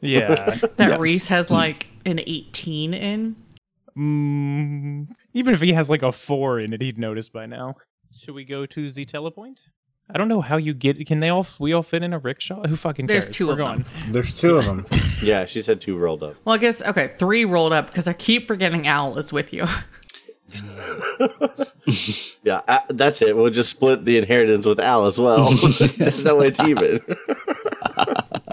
[0.00, 0.34] Yeah.
[0.76, 1.00] that Yes.
[1.00, 3.36] Rhys has like an 18 in.
[3.96, 7.74] mm, even if he has like a four in it, he'd notice by now.
[8.16, 9.58] Should we go to the telepoint?
[10.10, 11.04] I don't know how you get.
[11.06, 11.46] Can they all?
[11.58, 12.66] We all fit in a rickshaw?
[12.66, 13.26] Who fucking cares?
[13.26, 13.82] There's two We're of going.
[13.82, 14.12] them.
[14.12, 14.86] There's two of them.
[15.20, 16.36] Yeah, she said two rolled up.
[16.44, 19.66] Well, I guess, okay, three rolled up because I keep forgetting Owl is with you.
[22.44, 23.36] Yeah, uh, that's it.
[23.36, 25.50] We'll just split the inheritance with Al as well.
[25.50, 27.00] that way it's even.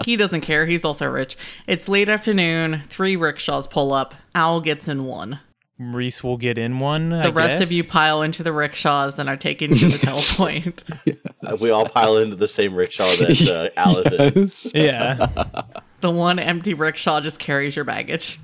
[0.04, 0.66] he doesn't care.
[0.66, 1.36] He's also rich.
[1.66, 2.82] It's late afternoon.
[2.88, 4.14] Three rickshaws pull up.
[4.34, 5.38] Owl gets in one.
[5.78, 7.10] Rhys will get in one.
[7.10, 10.82] The rest of you pile into the rickshaws and are taken to the telepoint.
[11.46, 14.68] Uh, we all pile into the same rickshaw that uh, Al is.
[14.74, 14.74] Yes.
[14.74, 15.62] Yeah.
[16.00, 18.40] the one empty rickshaw just carries your baggage.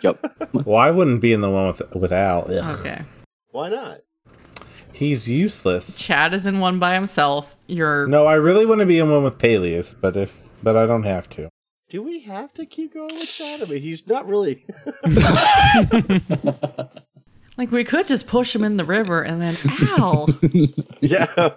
[0.00, 0.54] Yep.
[0.64, 2.50] well, I wouldn't be in the one with with Al.
[2.50, 2.80] Ugh.
[2.80, 3.02] Okay.
[3.50, 4.00] Why not?
[4.92, 5.98] He's useless.
[5.98, 7.54] Chad is in one by himself.
[7.66, 10.86] You're No, I really want to be in one with Paelias, but if but I
[10.86, 11.50] don't have to.
[11.92, 13.60] Do we have to keep going with that?
[13.60, 14.64] I mean, he's not really.
[17.58, 20.26] Like we could just push him in the river and then ow.
[21.02, 21.50] yeah.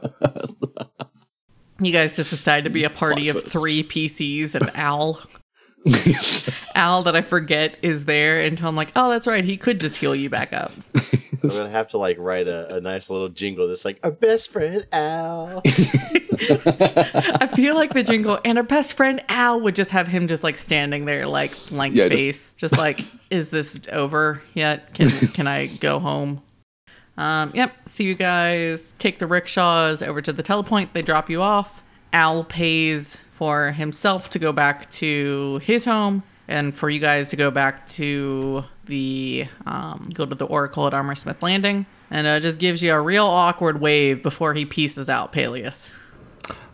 [1.79, 3.57] you guys just decide to be a party Plot of twist.
[3.57, 5.21] three PCs and Al.
[6.75, 9.43] Al that I forget is there until I'm like, oh, that's right.
[9.45, 10.71] He could just heal you back up.
[11.43, 14.49] I'm gonna have to like write a, a nice little jingle that's like our best
[14.51, 15.61] friend Al.
[15.65, 20.43] I feel like the jingle and our best friend Al would just have him just
[20.43, 24.93] like standing there, like blank Yeah, just- face, just, like, is this over yet?
[24.93, 26.41] Can can I go home?
[27.17, 27.73] Um, yep.
[27.85, 30.93] So you guys take the rickshaws over to the telepoint.
[30.93, 31.81] They drop you off.
[32.11, 37.35] Al pays for himself to go back to his home, and for you guys to
[37.35, 42.39] go back to the um, go to the Oracle at Armor Smith Landing, and uh,
[42.39, 45.89] just gives you a real awkward wave before he pieces out Paelias.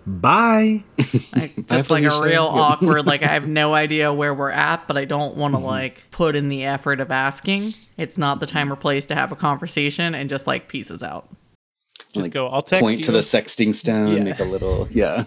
[0.05, 0.83] Bye.
[1.35, 2.61] Like, just like a real Yeah.
[2.61, 5.65] awkward like i have no idea where we're at but i don't want to Mm-hmm.
[5.65, 9.31] like put in the effort of asking it's not the time or place to have
[9.31, 11.29] a conversation and just like pieces out
[12.13, 12.47] Just Like, go.
[12.47, 13.03] I'll text Point you.
[13.05, 14.23] to the sexting stone, Yeah.
[14.23, 15.23] make a little yeah,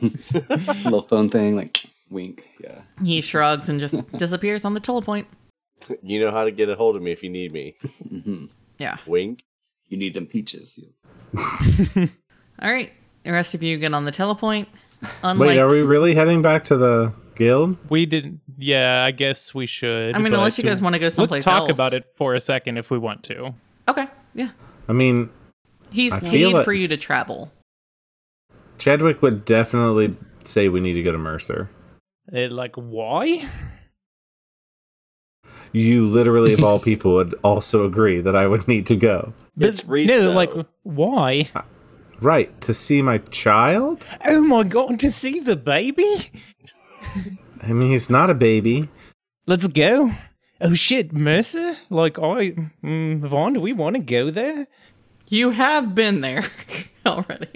[0.84, 2.44] little phone thing, like wink.
[2.62, 2.82] Yeah.
[3.02, 5.26] he shrugs and just disappears on the telepoint
[6.02, 7.74] you know how to get a hold of me if you need me.
[8.08, 8.46] hmm
[8.78, 9.42] yeah Wink.
[9.88, 10.78] You need them peaches.
[11.36, 12.92] all right
[13.24, 14.66] the rest of you get on the telepoint
[15.22, 17.76] unlike Wait, are we really heading back to the guild?
[17.90, 18.40] We didn't.
[18.56, 20.14] Yeah, I guess we should.
[20.14, 21.70] i mean unless you guys want to go someplace Let's talk else.
[21.70, 23.54] about it for a second if we want to.
[23.88, 24.50] okay yeah
[24.88, 25.30] I mean,
[25.94, 27.50] he's I feel paid for you to travel
[28.78, 31.70] Chadwick would definitely say we need to go to Mercer.
[32.32, 33.48] It, like, why?
[35.72, 39.32] You literally, of all people, would also agree that I would need to go.
[39.58, 40.30] It's But- Rhys, No, though.
[40.32, 40.52] like,
[40.82, 41.50] why?
[42.20, 44.04] Right, to see my child?
[44.24, 46.30] Oh my god, to see the baby?
[47.62, 48.88] I mean, he's not a baby.
[49.46, 50.12] Let's go.
[50.60, 51.76] Oh shit, Mercer?
[51.90, 52.52] Like, I.
[52.84, 54.66] Mm, Vaan, do we want to go there?
[55.28, 56.44] You have been there
[57.06, 57.48] already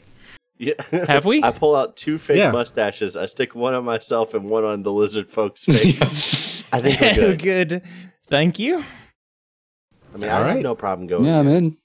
[0.58, 0.74] Yeah.
[0.90, 1.42] Have we?
[1.42, 2.50] I pull out two fake Yeah.
[2.50, 3.16] mustaches.
[3.16, 6.64] I stick one on myself and one on the lizard folk's face.
[6.72, 7.68] I think we're good.
[7.68, 7.82] good.
[8.26, 8.84] Thank you.
[10.14, 11.24] I mean, I have no problem going.
[11.24, 11.76] yeah, I'm in.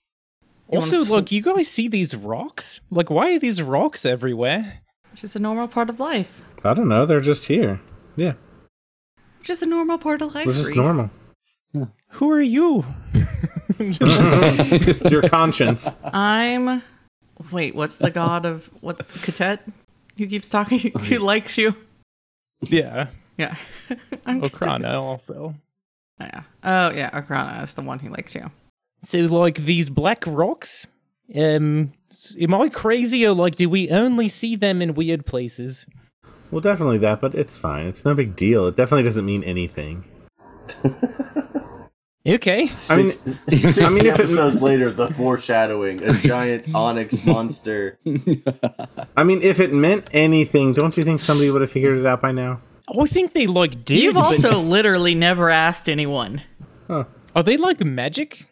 [0.68, 2.80] Wanna Also, look, you guys see these rocks?
[2.90, 4.80] Like, why are these rocks everywhere?
[5.12, 7.80] it's just a normal part of life I don't know, they're just here.
[8.16, 8.34] Yeah,
[9.44, 10.78] just a normal part of life this is Rhys.
[11.74, 11.94] Normal.
[12.10, 12.86] Who are you?
[15.10, 15.90] Your conscience.
[16.04, 16.84] I'm.
[17.52, 19.60] Wait, what's the god of what's Katet?
[20.18, 20.80] Who keeps talking?
[21.00, 21.76] Who likes you?
[22.62, 23.08] yeah.
[23.38, 23.56] Yeah.
[24.26, 24.94] I'm Katet.
[24.94, 25.56] Also.
[26.20, 26.44] Oh, yeah.
[26.64, 28.52] Oh yeah, Okrana is the one who likes you.
[29.02, 30.88] So, like, these black rocks?
[31.36, 31.92] Um,
[32.40, 35.86] am I crazy or, like, do we only see them in weird places?
[36.52, 37.88] Well, definitely that, but it's fine.
[37.88, 38.68] It's no big deal.
[38.68, 40.06] It definitely doesn't mean anything.
[42.28, 42.72] Okay.
[42.90, 43.12] I mean,
[43.50, 48.00] Sixty I mean, if it, episodes later, the foreshadowing: a giant onyx monster.
[49.18, 52.22] I mean, if it meant anything, don't you think somebody would have figured it out
[52.22, 52.62] by now?
[52.88, 54.02] Oh, I think they, like, did.
[54.02, 56.42] You've but- also literally never asked anyone.
[56.90, 58.46] Are they, like, magic?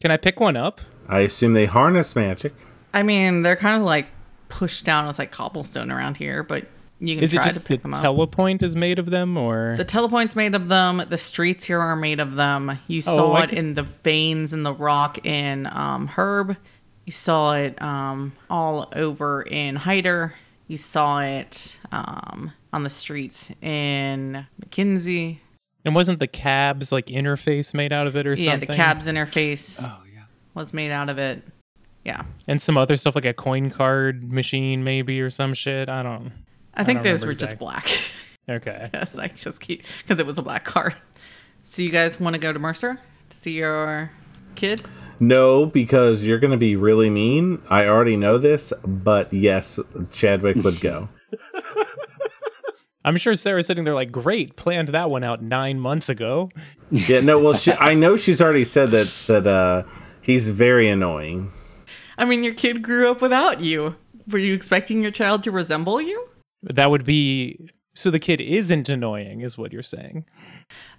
[0.00, 0.80] Can I pick one up?
[1.08, 2.52] I assume they harness magic.
[2.92, 4.06] I mean, they're kind of like
[4.48, 6.66] pushed down as like cobblestone around here, but
[7.06, 8.02] you can Is it just to the pick them up.
[8.02, 11.02] telepoint is made of them, or The telepoint's made of them.
[11.08, 12.78] The streets here are made of them.
[12.86, 16.56] You Oh, saw I it guess- in the veins in the rock in um, Herb.
[17.04, 20.32] You saw it um, all over in Hyder.
[20.68, 25.38] You saw it um, on the streets in McKinsey.
[25.84, 28.68] and wasn't the cabs like interface made out of it or Yeah, something?
[28.68, 30.22] Yeah the cab's interface Oh yeah.
[30.54, 31.42] was made out of it.
[32.06, 32.22] Yeah.
[32.48, 35.88] and some other stuff like a coin card machine, maybe or some shit.
[35.90, 36.32] I don't.
[36.76, 37.88] I think don't those remember were just black.
[38.46, 38.90] Okay.
[38.92, 40.92] yes, I just keep because it was a black car.
[41.62, 44.10] So you guys want to go to Mercer to see your
[44.54, 44.82] kid?
[45.18, 47.62] No, because you're going to be really mean.
[47.70, 49.78] I already know this, but yes,
[50.12, 51.08] Chadwick would go.
[53.04, 56.50] I'm sure Sarah's sitting there like, great, planned that one out nine months ago.
[56.90, 59.84] Yeah, no, well, she, I know she's already said that that uh,
[60.22, 61.52] he's very annoying.
[62.16, 63.96] I mean, your kid grew up without you.
[64.28, 66.28] Were you expecting your child to resemble you?
[66.70, 70.24] That would be so the kid isn't annoying, is what you're saying.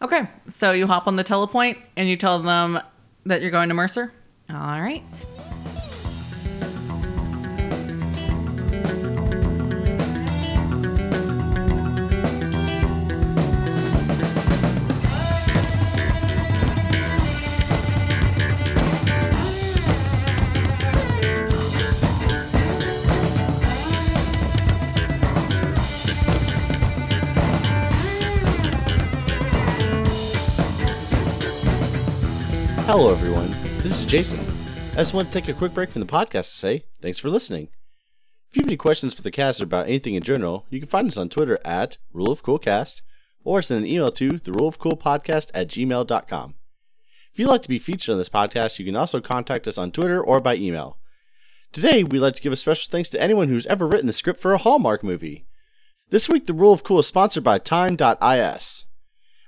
[0.01, 2.79] Okay, so you hop on the telepoint and you tell them
[3.25, 4.13] that you're going to Mercer.
[4.49, 5.03] All right.
[32.97, 33.51] Hello, everyone.
[33.79, 34.39] This is Jason.
[34.93, 37.29] I just want to take a quick break from the podcast to say thanks for
[37.29, 37.67] listening.
[38.49, 40.87] If you have any questions for the cast or about anything in general, you can
[40.87, 43.01] find us on Twitter at Rule of Cool Cast
[43.43, 46.55] or send an email to the Rule of Cool Podcast at gmail.com.
[47.33, 49.91] If you'd like to be featured on this podcast, you can also contact us on
[49.91, 50.97] Twitter or by email.
[51.73, 54.39] Today, we'd like to give a special thanks to anyone who's ever written the script
[54.39, 55.45] for a Hallmark movie.
[56.11, 58.85] This week, the Rule of Cool is sponsored by Time.is.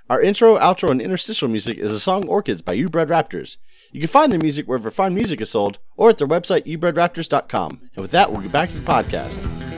[0.08, 3.58] Our intro, outro, and interstitial music is the song Orchids by You Bred Raptors.
[3.92, 7.90] You can find their music wherever fine music is sold or at their website, youbredraptors.com.
[7.94, 9.77] And with that, we'll get back to the podcast.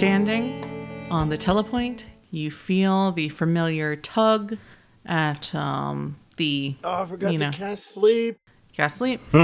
[0.00, 0.64] Standing
[1.10, 4.56] on the telepoint, you feel the familiar tug
[5.04, 7.50] at um, the Oh, I forgot You to know.
[7.52, 8.38] cast sleep.
[8.72, 9.20] gas sleep.
[9.34, 9.38] you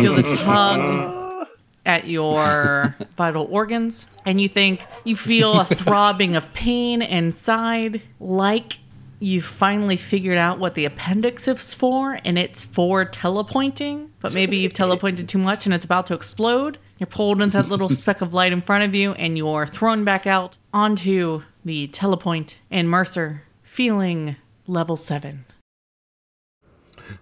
[0.00, 1.48] feel the tug
[1.86, 8.78] at your vital organs, and you think you feel a throbbing of pain inside, like
[9.18, 14.10] you finally figured out what the appendix is for, and it's for telepointing.
[14.20, 16.78] But maybe you've telepointed too much and it's about to explode.
[16.98, 20.04] You're pulled into that little speck of light in front of you, and you're thrown
[20.04, 22.56] back out onto the telepoint.
[22.70, 25.44] And Mercer, feeling level seven.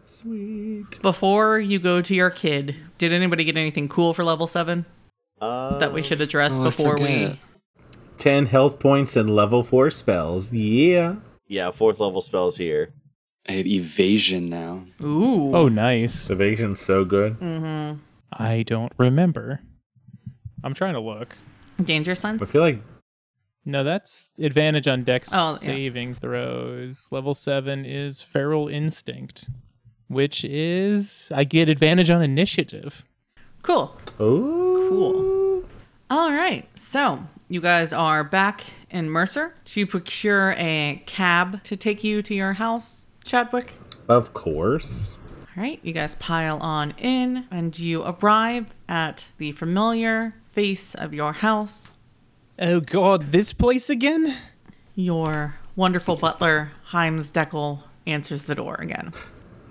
[0.06, 1.00] Sweet.
[1.02, 4.84] Before you go to your kid, did anybody get anything cool for level seven
[5.40, 7.38] Uh, that we should address Oh, before we?
[8.16, 10.50] 10 health points and level 4 spells.
[10.52, 11.16] Yeah.
[11.46, 12.92] Yeah, fourth level spells here.
[13.48, 14.84] I have evasion now.
[15.02, 15.54] Ooh.
[15.54, 16.30] Oh, nice.
[16.30, 17.38] Evasion's so good.
[17.38, 17.98] Mm-hmm.
[18.32, 19.60] I don't remember.
[20.64, 21.36] I'm trying to look.
[21.82, 22.42] Danger sense.
[22.42, 22.50] I sense.
[22.52, 22.80] feel like
[23.64, 25.56] No, that's advantage on dex Oh, yeah.
[25.58, 27.08] saving throws.
[27.12, 29.48] Level 7 is Feral Instinct,
[30.08, 33.04] which is I get advantage on initiative.
[33.62, 33.96] Cool.
[34.18, 35.64] oh, Cool.
[36.10, 36.68] All right.
[36.76, 39.54] So you guys are back in Mercer.
[39.64, 43.74] Do you procure a cab to take you to your house, Chadwick?
[44.08, 45.18] of course.
[45.56, 45.80] All right.
[45.82, 51.92] You guys pile on in, and you arrive at the familiar face of your house.
[52.58, 54.36] Oh god, this place again?
[54.94, 59.14] Your wonderful butler, Heims Deckel, answers the door again.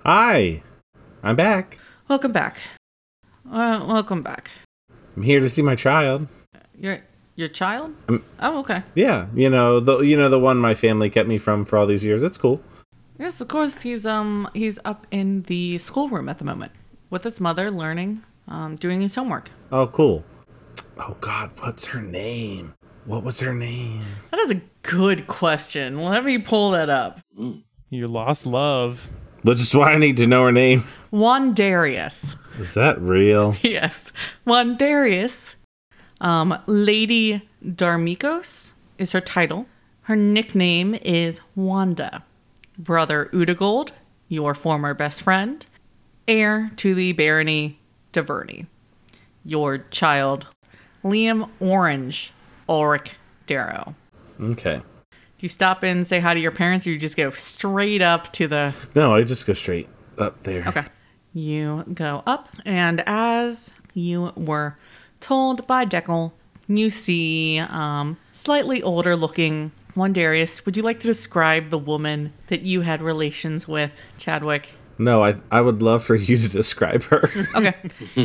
[0.04, 0.62] Hi.
[1.22, 1.78] I'm back.
[2.08, 2.58] Welcome back.
[3.48, 4.50] Uh, welcome back.
[5.16, 6.26] I'm here to see my child.
[6.76, 6.98] Your
[7.36, 7.94] your child?
[8.08, 8.82] Um, oh, okay.
[8.96, 11.86] Yeah, you know, the you know the one my family kept me from for all
[11.86, 12.24] these years.
[12.24, 12.60] It's cool.
[13.18, 13.82] Yes, of course.
[13.82, 16.72] He's um he's up in the schoolroom at the moment
[17.10, 19.50] with his mother, learning, um, doing his homework.
[19.72, 20.24] Oh, cool.
[20.98, 22.74] Oh god, what's her name?
[23.04, 24.02] What was her name?
[24.30, 26.02] That is a good question.
[26.02, 27.20] Let me pull that up.
[27.90, 29.08] Your lost love.
[29.42, 30.84] Which is why I need to know her name.
[31.12, 32.36] Wandarius.
[32.58, 33.54] Is that real?
[33.62, 34.12] Yes,
[34.46, 35.54] Wandarius.
[36.20, 39.66] Um, Lady Darmikos is her title.
[40.02, 42.24] Her nickname is Wanda.
[42.78, 43.90] Brother Udagold,
[44.28, 45.64] your former best friend,
[46.28, 47.78] heir to the barony
[48.12, 48.66] de Verney.
[49.44, 50.46] Your child,
[51.04, 52.32] Liam Orange
[52.68, 53.94] Ulrich Darrow.
[54.40, 54.76] Okay.
[54.76, 58.02] Do you stop in and say hi to your parents, or you just go straight
[58.02, 60.66] up to the No, I just go straight up there.
[60.66, 60.84] Okay.
[61.34, 64.76] You go up, and as you were
[65.20, 66.32] told by Deckel,
[66.68, 70.64] you see um, slightly older looking Wandarius.
[70.64, 74.72] Would you like to describe the woman that you had relations with, Chadwick?
[74.98, 77.30] No, I I would love for you to describe her.
[77.54, 77.74] Okay.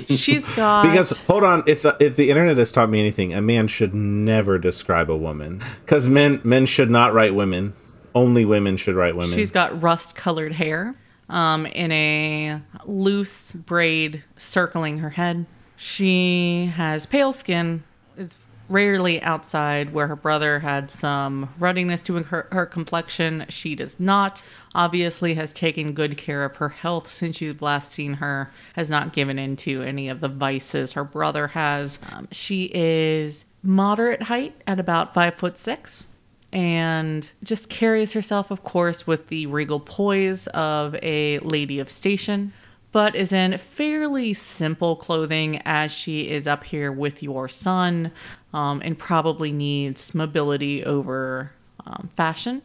[0.15, 0.83] She's got.
[0.83, 3.93] because hold on, if the if the internet has taught me anything, a man should
[3.93, 5.61] never describe a woman.
[5.83, 7.73] Because men men should not write women.
[8.13, 9.35] Only women should write women.
[9.35, 10.95] She's got rust colored hair
[11.29, 15.45] um, in a loose braid circling her head.
[15.77, 17.83] She has pale skin,
[18.17, 18.37] is
[18.71, 23.45] rarely outside where her brother had some ruddiness to her, her complexion.
[23.49, 24.41] She does not.
[24.73, 29.13] Obviously, has taken good care of her health since you've last seen her, has not
[29.13, 31.99] given into any of the vices her brother has.
[32.11, 36.07] Um, she is moderate height at about five foot six
[36.53, 42.51] and just carries herself, of course, with the regal poise of a lady of station,
[42.91, 48.11] but is in fairly simple clothing as she is up here with your son
[48.53, 51.51] um, and probably needs mobility over
[51.85, 52.61] um, fashion.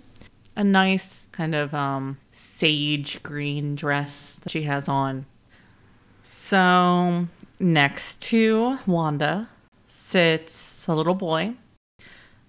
[0.56, 5.26] A nice kind of um, sage green dress that she has on.
[6.22, 7.28] So
[7.60, 9.48] next to Wanda
[9.86, 11.54] sits a little boy.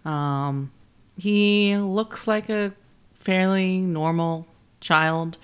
[0.06, 0.72] Um,
[1.18, 2.72] he looks like a
[3.14, 4.48] fairly normal
[4.80, 5.38] child.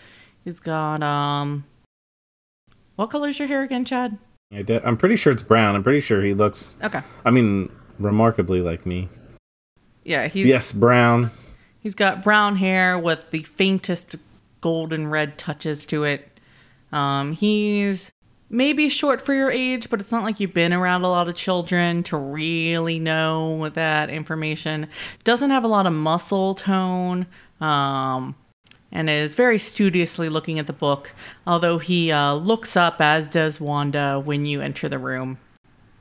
[0.46, 1.66] He's got um,
[2.96, 4.18] what color's your hair again, Chad?
[4.52, 5.76] I'm pretty sure it's brown.
[5.76, 6.78] I'm pretty sure he looks.
[6.84, 7.02] Okay.
[7.26, 7.72] I mean,
[8.04, 9.10] remarkably like me.
[10.04, 11.32] Yeah, he's Yes, brown.
[11.80, 14.16] He's got brown hair with the faintest
[14.62, 16.40] golden red touches to it.
[16.92, 18.12] Um, he's
[18.50, 21.36] maybe short for your age, but it's not like you've been around a lot of
[21.36, 24.88] children to really know that information.
[25.24, 27.26] Doesn't have a lot of muscle tone,
[27.60, 28.36] um,
[28.92, 31.14] and is very studiously looking at the book,
[31.48, 35.40] although he uh, looks up, as does Wanda, when you enter the room.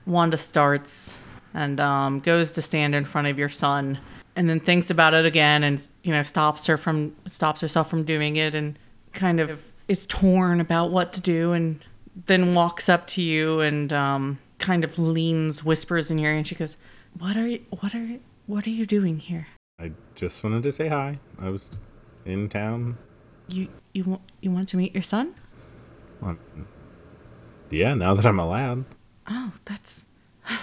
[0.05, 1.19] Wanda starts
[1.55, 3.99] and um, goes to stand in front of your son
[4.37, 8.03] and then thinks about it again and you know stops her from stops herself from
[8.05, 8.79] doing it and
[9.13, 11.85] kind of is torn about what to do and
[12.27, 16.47] then walks up to you and um, kind of leans whispers in your ear and
[16.47, 16.77] she goes
[17.19, 18.09] what are you what are
[18.47, 19.47] what are you doing here
[19.79, 21.19] I just wanted to say hi.
[21.41, 21.73] I was
[22.25, 22.97] in town.
[23.49, 25.35] you you want you want to meet your son
[26.21, 26.37] Well,
[27.71, 28.85] Yeah, now that I'm allowed.
[29.29, 30.05] oh that's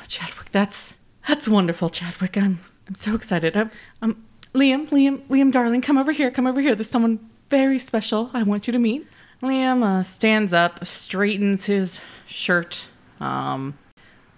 [0.08, 0.96] chadwick that's
[1.28, 2.38] that's wonderful chadwick.
[2.38, 3.56] I'm i'm so excited.
[3.56, 3.72] I'm,
[4.02, 4.24] I'm
[4.54, 6.76] liam liam liam darling come over here come over here.
[6.76, 7.20] There's someone
[7.50, 9.08] very special i want you to meet.
[9.42, 12.88] Liam uh, stands up straightens his shirt
[13.20, 13.78] um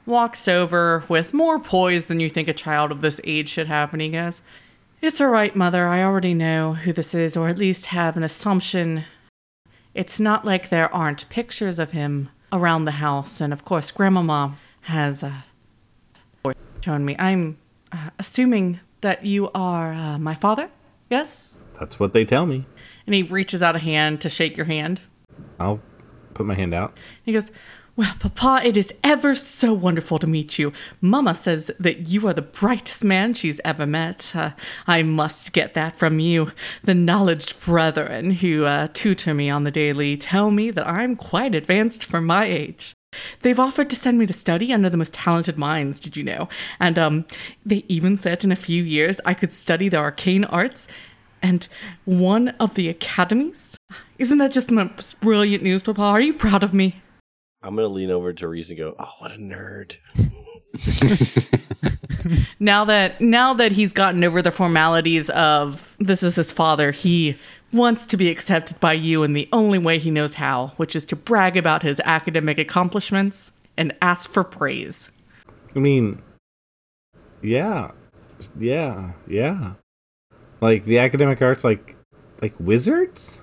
[0.06, 3.93] walks over with more poise than you think a child of this age should have
[3.93, 4.41] and he goes
[5.02, 5.88] it's all right mother.
[5.88, 9.04] I already know who this is or at least have an assumption.
[9.95, 14.58] It's not like there aren't pictures of him around the house, and of course, Grandmama
[14.82, 15.42] has uh,
[16.84, 17.16] shown me.
[17.20, 17.58] I'm
[17.92, 20.70] uh, assuming that you are uh, my father.
[21.10, 21.58] Yes.
[21.80, 22.66] That's what they tell me.
[23.06, 25.02] And he reaches out a hand to shake your hand.
[25.60, 25.82] I'll
[26.34, 26.96] put my hand out.
[27.24, 27.52] He goes,
[27.96, 30.72] Well, Papa, it is ever so wonderful to meet you.
[31.02, 34.36] Mama says that you are the brightest man she's ever met.
[34.36, 34.52] Uh,
[34.88, 36.52] I must get that from you.
[36.84, 41.56] The knowledge brethren who uh, tutor me on the daily tell me that I'm quite
[41.56, 42.94] advanced for my age.
[43.41, 46.47] They've offered to send me to study under the most talented minds, did you know?
[46.80, 47.26] And um,
[47.66, 50.88] they even said in a few years I could study the arcane arts
[51.41, 51.68] and
[52.05, 53.78] one of the academies.
[54.18, 56.01] Isn't that just the most brilliant news, Papa?
[56.01, 57.01] Are you proud of me?
[57.64, 59.97] I'm gonna lean over to Rhys and go, "Oh, what a nerd!"
[62.59, 67.38] now that now that he's gotten over the formalities of this is his father, he
[67.74, 71.06] wants to be accepted by you in the only way he knows how, which is
[71.06, 75.12] to brag about his academic accomplishments and ask for praise.
[75.76, 76.22] I mean,
[77.42, 77.92] yeah,
[78.60, 79.74] yeah, yeah.
[80.60, 81.96] Like the academic arts, like
[82.42, 83.40] like wizards.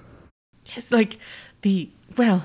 [0.76, 1.18] It's like
[1.62, 2.44] the well,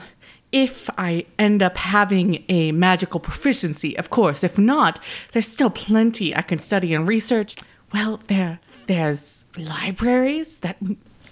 [0.51, 4.43] if I end up having a magical proficiency, of course.
[4.43, 4.99] If not,
[5.31, 7.55] there's still plenty I can study and research.
[7.93, 10.77] Well, there there's libraries that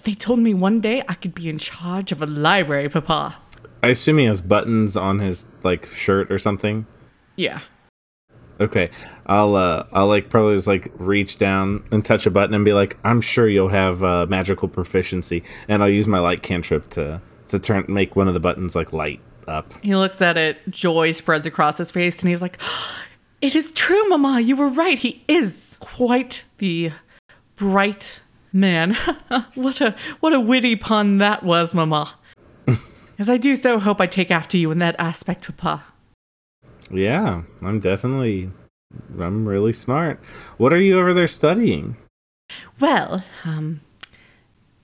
[0.04, 3.36] they told me one day I could be in charge of a library, Papa.
[3.82, 6.86] I assume he has buttons on his like shirt or something.
[7.36, 7.60] Yeah.
[8.60, 8.90] Okay,
[9.26, 12.72] I'll uh, I'll like probably just like reach down and touch a button and be
[12.72, 17.20] like, I'm sure you'll have uh, magical proficiency, and I'll use my light cantrip to
[17.48, 19.72] to turn make one of the buttons like light up.
[19.82, 22.60] He looks at it, joy spreads across his face, and he's like,
[23.40, 24.98] It is true, Mama, you were right.
[24.98, 26.92] He is quite the
[27.56, 28.20] bright
[28.52, 28.96] man.
[29.54, 32.14] what a what a witty pun that was, Mama.
[33.18, 35.84] As I do so hope I take after you in that aspect, Papa.
[36.90, 38.50] Yeah, I'm definitely
[39.18, 40.20] I'm really smart.
[40.56, 41.96] What are you over there studying?
[42.80, 43.80] Well, um,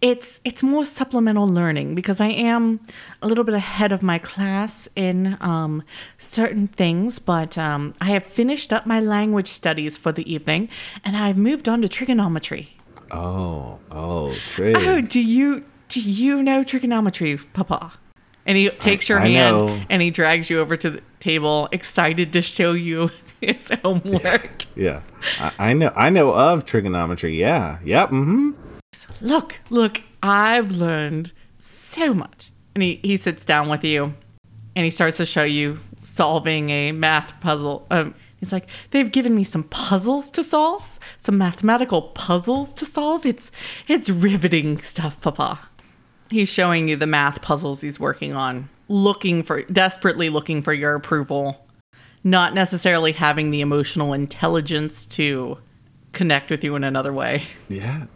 [0.01, 2.81] it's it's more supplemental learning because I am
[3.21, 5.83] a little bit ahead of my class in um,
[6.16, 10.69] certain things, but um, I have finished up my language studies for the evening,
[11.05, 12.78] and I've moved on to trigonometry.
[13.11, 14.76] Oh, oh, trig.
[14.78, 17.92] Oh, do you do you know trigonometry, Papa?
[18.46, 19.82] And he takes your I hand know.
[19.90, 24.64] and he drags you over to the table, excited to show you his homework.
[24.78, 25.02] Yeah,
[25.40, 25.92] I, I know.
[25.96, 27.34] I know of trigonometry.
[27.36, 27.78] Yeah.
[27.82, 28.11] Yep.
[28.11, 28.50] Mm-hmm.
[29.20, 32.52] look, look, I've learned so much.
[32.76, 34.14] And he, he sits down with you
[34.76, 37.88] and he starts to show you solving a math puzzle.
[37.90, 43.27] Um, he's like, they've given me some puzzles to solve, some mathematical puzzles to solve.
[43.27, 43.51] It's
[43.87, 45.59] it's riveting stuff, Papa.
[46.31, 50.95] He's showing you the math puzzles he's working on, looking for desperately looking for your
[50.95, 51.66] approval,
[52.23, 55.59] not necessarily having the emotional intelligence to
[56.12, 57.43] connect with you in another way.
[57.69, 58.07] Yeah.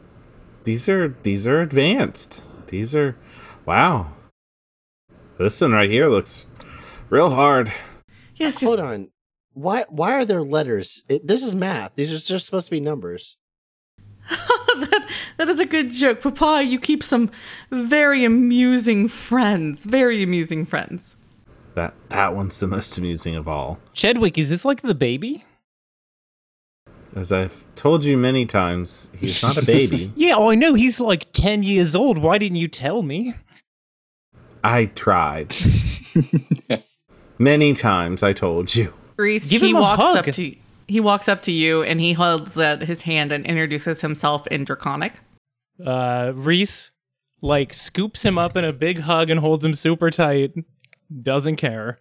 [0.64, 2.42] These are these are advanced.
[2.68, 3.16] These are
[3.66, 4.12] wow.
[5.38, 6.46] This one right here looks
[7.10, 7.72] real hard.
[8.36, 9.08] Yes, just Hold on.
[9.54, 11.02] Why why are there letters?
[11.08, 11.92] It, this is math.
[11.94, 13.36] These are just supposed to be numbers.
[14.30, 16.20] that, that is a good joke.
[16.22, 17.30] Papa, you keep some
[17.70, 19.84] very amusing friends.
[19.84, 21.16] Very amusing friends.
[21.74, 23.78] That that one's the most amusing of all.
[23.92, 25.44] Chadwick, is this like the baby?
[27.14, 30.12] As I've told you many times, he's not a baby.
[30.16, 32.16] Yeah, oh, I know he's like 10 years old.
[32.16, 33.34] Why didn't you tell me?
[34.64, 35.54] I tried.
[37.38, 38.94] many times I told you.
[39.16, 40.28] Rhys, Give he him a walks hug.
[40.28, 40.54] up to
[40.88, 44.64] he walks up to you and he holds out his hand and introduces himself in
[44.64, 45.20] Draconic.
[45.84, 46.90] Uh, Rhys,
[47.40, 50.52] like, scoops him up in a big hug and holds him super tight.
[51.22, 51.98] Doesn't care.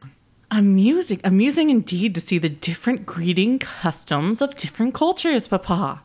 [0.51, 6.01] Amusing, amusing indeed to see the different greeting customs of different cultures, Papa.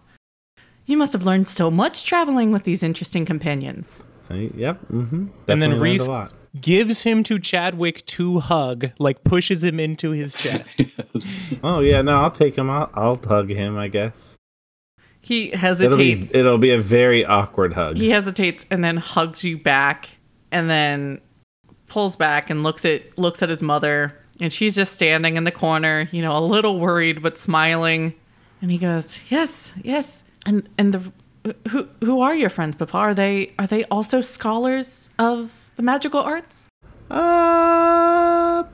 [0.84, 4.02] You must have learned so much traveling with these interesting companions.
[4.30, 4.80] I- yep.
[4.88, 5.26] Mm-hmm.
[5.48, 6.32] And then Rhys a lot.
[6.60, 10.82] Gives him to Chadwick to hug, like, pushes him into his chest.
[11.62, 12.70] Oh yeah, no, I'll take him.
[12.70, 13.76] I'll, I'll hug him.
[13.76, 14.36] I guess
[15.20, 16.34] He it'll be hesitates.
[16.34, 17.96] it'll be a very awkward hug.
[17.96, 20.08] he hesitates and then hugs you back
[20.52, 21.20] and then
[21.88, 25.50] pulls back and looks at looks at his mother and she's just standing in the
[25.50, 28.14] corner, you know, a little worried but smiling.
[28.62, 31.12] And he goes, "Yes, yes." And and the
[31.70, 32.96] who who are your friends, Papa?
[32.96, 36.66] Are they are they also scholars of the magical arts?
[37.10, 38.64] Uh,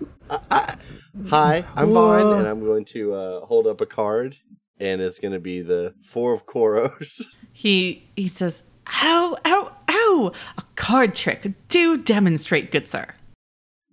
[1.28, 4.36] Hi, I'm Vaan, and I'm going to uh, hold up a card,
[4.80, 7.22] and it's going to be the Four of Koros.
[7.54, 8.64] He he says,
[9.02, 10.32] "Ow, ow, ow!
[10.56, 11.52] A card trick.
[11.68, 13.06] Do demonstrate, good sir."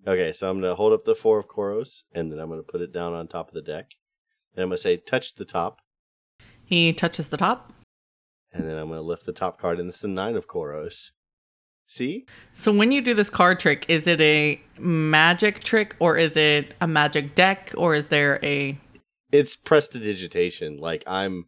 [0.08, 2.64] okay, so I'm going to hold up the Four of Koros, and then I'm going
[2.64, 3.88] to put it down on top of the deck.
[4.56, 5.80] And I'm going to say, touch the top,
[6.64, 7.74] He touches the top.
[8.54, 11.10] and then I'm going to lift the top card, and it's the Nine of Koros.
[11.90, 12.28] See?
[12.54, 16.76] So when you do this card trick, is it a magic trick or is it
[16.80, 18.78] a magic deck or is there a
[19.32, 20.78] It's prestidigitation.
[20.78, 21.46] Like, I'm.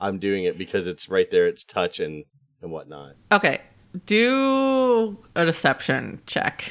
[0.00, 1.48] I'm doing it because it's right there.
[1.48, 2.24] It's touch and
[2.62, 3.14] and whatnot.
[3.32, 3.60] Okay,
[4.06, 6.70] do a deception check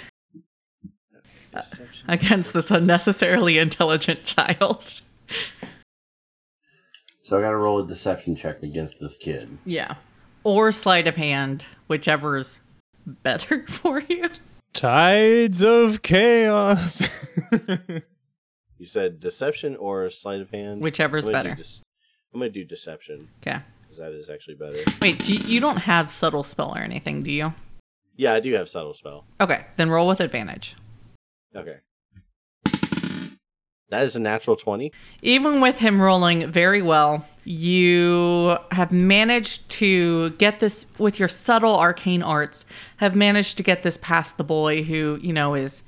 [2.08, 5.02] against this unnecessarily intelligent child.
[7.22, 9.58] So I got to roll a deception check against this kid.
[9.66, 9.96] Yeah.
[10.46, 12.62] Or sleight of hand, whichever's
[13.08, 14.30] better for you.
[14.74, 17.02] Tides of chaos.
[18.80, 20.82] You said deception or sleight of hand?
[20.82, 21.56] Whichever's I'm better.
[21.56, 21.82] dece-
[22.32, 23.58] I'm going to do deception Okay.
[23.82, 24.78] because that is actually better.
[25.02, 27.56] Wait, do you, you don't have subtle spell or anything, do you?
[28.18, 29.26] Yeah, I do have subtle spell.
[29.42, 30.76] Okay, then roll with advantage.
[31.56, 31.78] Okay.
[33.90, 34.92] That is a natural 20.
[35.22, 41.78] even with him rolling very well, you have managed to get this with your subtle
[41.78, 42.66] arcane arts,
[42.98, 45.84] have managed to get this past the boy who, you know, is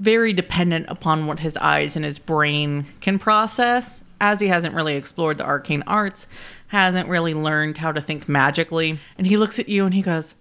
[0.00, 4.96] very dependent upon what his eyes and his brain can process, as he hasn't really
[4.96, 6.26] explored the arcane arts,
[6.66, 8.98] hasn't really learned how to think magically.
[9.16, 10.34] And he looks at you and he goes,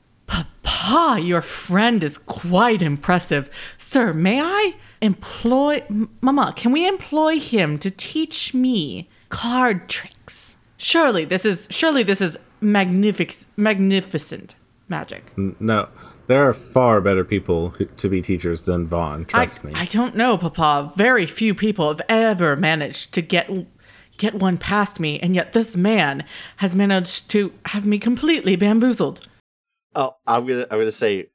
[0.64, 3.50] Papa, your friend is quite impressive.
[3.78, 5.84] Sir, may I employ.
[5.90, 10.58] M- Mama, can we employ him to teach me card tricks?
[10.78, 11.68] Surely this is.
[11.70, 14.56] Surely this is magnific- magnificent
[14.90, 15.32] magic.
[15.38, 15.88] No,
[16.28, 19.22] there are far better people who, to be teachers than Vaan.
[19.34, 19.74] I, Trust me.
[19.76, 20.92] I don't know, Papa.
[20.96, 23.50] Very few people have ever managed to get
[24.18, 26.24] get one past me, and yet this man
[26.58, 29.28] has managed to have me completely bamboozled.
[29.96, 31.28] Oh, I'm going to I'm going to say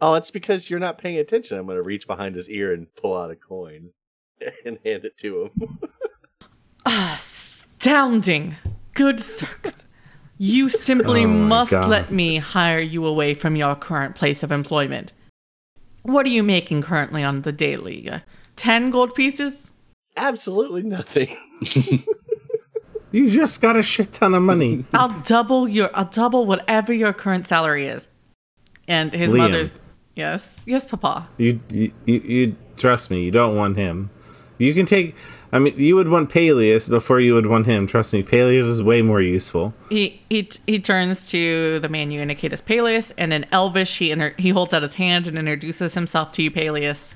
[0.00, 1.58] Oh, it's because you're not paying attention.
[1.58, 3.90] I'm going to reach behind his ear and pull out a coin
[4.66, 5.78] and hand it to him.
[6.86, 8.56] Astounding.
[8.94, 9.86] Good circus.
[10.38, 11.88] You simply Oh must God.
[11.88, 15.12] let me hire you away from your current place of employment.
[16.02, 18.08] What are you making currently on the daily?
[18.08, 18.20] Uh,
[18.54, 19.72] Ten gold pieces?
[20.16, 21.36] Absolutely nothing.
[23.16, 24.84] you just got a shit ton of money.
[24.92, 28.08] I'll double your I'll double whatever your current salary is.
[28.88, 29.38] And his Liam.
[29.38, 29.80] mother's
[30.16, 30.64] Yes.
[30.66, 31.28] Yes, Papa.
[31.36, 33.22] You, you, you, trust me.
[33.22, 34.10] You don't want him.
[34.58, 35.14] You can take.
[35.52, 37.86] I mean, you would want Paelias before you would want him.
[37.86, 39.74] Trust me, Paelias is way more useful.
[39.90, 44.10] He he he turns to the man you indicate as Paelias, and in Elvish he
[44.10, 47.14] inter- he holds out his hand and introduces himself to you, Paelias,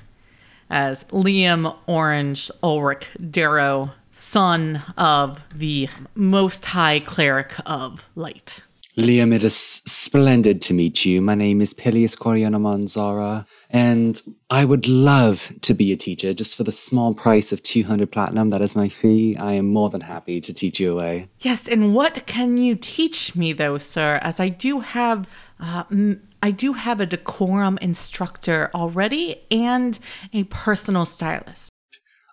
[0.69, 8.61] as Liam Orange Ulrich Darrow, son of the Most High Cleric of Light.
[8.97, 11.21] Liam, it is splendid to meet you.
[11.21, 16.57] My name is Paelias Coriana Manzara, and I would love to be a teacher just
[16.57, 18.49] for the small price of 200 platinum.
[18.49, 19.37] That is my fee.
[19.37, 21.29] I am more than happy to teach you away.
[21.39, 24.19] Yes, and what can you teach me, though, sir?
[24.21, 25.25] As I do have,
[25.61, 29.97] uh, m- I do have a decorum instructor already, and
[30.33, 31.70] a personal stylist.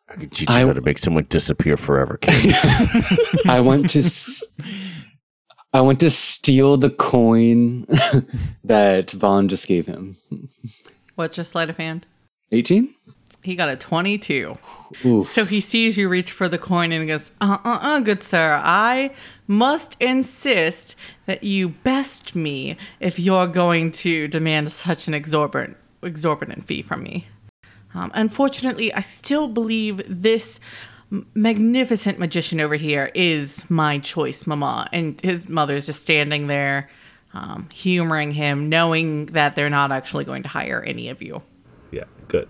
[0.09, 2.19] I could teach I- you how to make someone disappear forever.
[3.47, 4.01] I want to.
[4.01, 4.43] S-
[5.75, 7.83] I want to steal the coin
[8.65, 10.17] that Vaan just gave him.
[11.15, 12.07] What's your sleight of hand?
[12.53, 12.95] 18?
[13.43, 14.57] He got a 22.
[15.05, 15.29] Oof.
[15.31, 18.23] So he sees you reach for the coin and he goes, uh uh uh, good
[18.23, 19.11] sir, I
[19.47, 20.97] must insist
[21.27, 27.03] that you best me if you're going to demand such an exorbitant, exorbitant fee from
[27.03, 27.27] me.
[27.95, 30.61] Um, unfortunately, I still believe this
[31.35, 34.89] magnificent magician over here is my choice, Mama.
[34.93, 36.91] And his mother's just standing there,
[37.33, 41.43] um, humoring him, knowing that they're not actually going to hire any of you.
[41.91, 42.49] Yeah, good.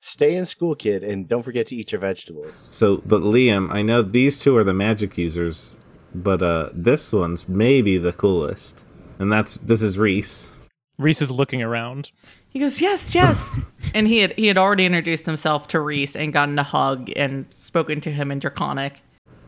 [0.00, 2.66] Stay in school, kid, and don't forget to eat your vegetables.
[2.70, 5.78] So, but Liam, I know these two are the magic users,
[6.14, 8.84] but uh, this one's maybe the coolest,
[9.18, 10.50] and that's this is Rhys.
[10.98, 12.10] Rhys is looking around.
[12.50, 13.60] He goes, "Yes, yes."
[13.94, 17.46] and he had he had already introduced himself to Rhys and gotten a hug and
[17.52, 19.02] spoken to him in Draconic.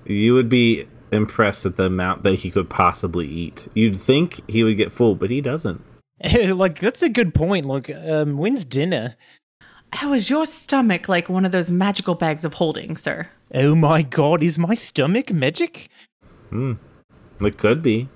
[0.07, 3.69] You would be impressed at the amount that he could possibly eat.
[3.75, 5.83] You'd think he would get full, but he doesn't.
[6.55, 7.67] like that's a good point.
[7.67, 9.17] Like, um, when's dinner?
[9.93, 13.29] How is your stomach like one of those magical bags of holding, sir?
[13.55, 15.89] Oh my god, is my stomach magic?
[16.51, 16.75] Hmm.
[17.41, 18.09] It could be.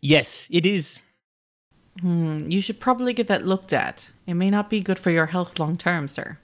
[0.00, 1.00] Yes, it is.
[2.00, 4.10] Hmm, you should probably get that looked at.
[4.26, 6.38] It may not be good for your health long term, sir.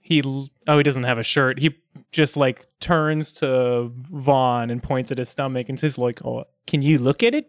[0.00, 0.22] He
[0.66, 1.58] oh, he doesn't have a shirt.
[1.58, 1.74] He
[2.10, 6.82] just like turns to Vaan and points at his stomach and says like, "Oh, can
[6.82, 7.46] you look at it?"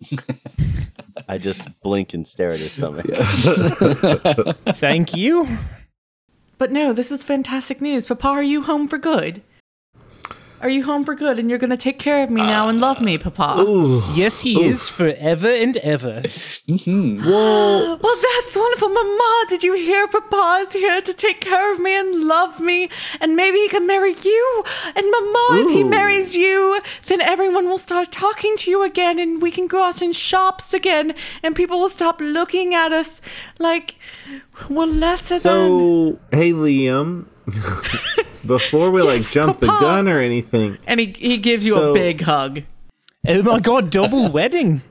[1.28, 3.06] I just blink and stare at his stomach.
[4.74, 5.58] Thank you.
[6.58, 8.06] But no, this is fantastic news.
[8.06, 9.42] Papa, are you home for good?
[10.62, 12.80] Are you home for good and you're going to take care of me now and
[12.80, 13.62] love me, Papa?
[13.62, 14.04] Ooh.
[14.12, 16.20] Yes, he is forever and ever.
[16.20, 17.24] Mm-hmm.
[17.24, 17.96] Whoa.
[17.96, 19.44] Well, that's wonderful, Mama.
[19.48, 20.06] Did you hear?
[20.06, 22.90] Papa is here to take care of me and love me,
[23.20, 24.64] and maybe he can marry you.
[24.94, 29.40] And Mama, if he marries you, then everyone will start talking to you again, and
[29.40, 33.22] we can go out in shops again, and people will stop looking at us
[33.58, 33.96] like
[34.68, 35.40] we're lesser than.
[35.40, 37.26] So, hey Liam,
[38.50, 41.90] before we like Yes, jump the gun or anything, And he he gives you So-
[41.92, 42.62] a big hug.
[43.26, 44.82] Oh my god, double wedding.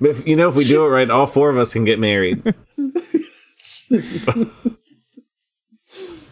[0.00, 2.42] if you know if we do it right, all four of us can get married.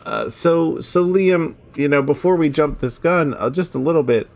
[0.07, 4.03] uh, so, so Liam, you know, before we jump this gun, uh, just a little
[4.03, 4.29] bit.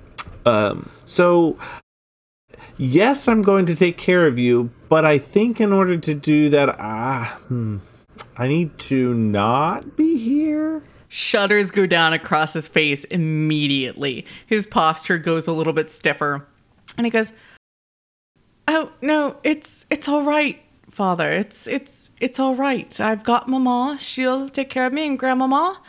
[0.47, 1.59] Um, so,
[2.77, 6.49] yes, I'm going to take care of you, but I think in order to do
[6.51, 7.79] that, ah, hmm,
[8.37, 10.83] I need to not be here.
[11.09, 14.27] Shudders go down across his face immediately.
[14.47, 16.47] His posture goes a little bit stiffer.
[16.97, 17.33] And he goes,
[18.67, 20.61] "Oh, no, it's it's all right,
[20.91, 21.31] father.
[21.31, 23.01] It's it's it's all right.
[23.01, 23.97] I've got mama.
[24.01, 25.81] She'll take care of me and grandmama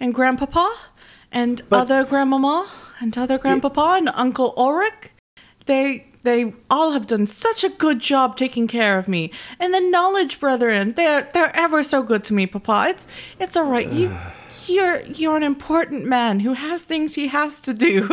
[0.00, 0.74] and grandpapa
[1.30, 2.68] and other grandmama
[3.00, 5.10] and other grandpapa and Uncle Ulrich.
[5.66, 9.30] They they all have done such a good job taking care of me.
[9.58, 12.86] And the knowledge brethren, they're they're ever so good to me, Papa.
[12.88, 13.06] It's
[13.38, 13.88] it's all right.
[13.90, 14.16] You
[14.66, 18.08] you're you're an important man who has things he has to do.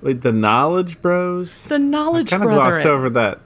[0.00, 1.64] Wait, the knowledge bros?
[1.64, 2.70] The knowledge kind of brethren.
[2.70, 3.40] glossed over that.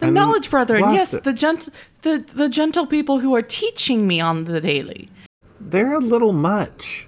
[0.00, 1.24] The I knowledge brethren, yes, it.
[1.24, 1.68] the gent
[2.02, 5.08] the the gentle people who are teaching me on the daily.
[5.60, 7.06] They're a little much.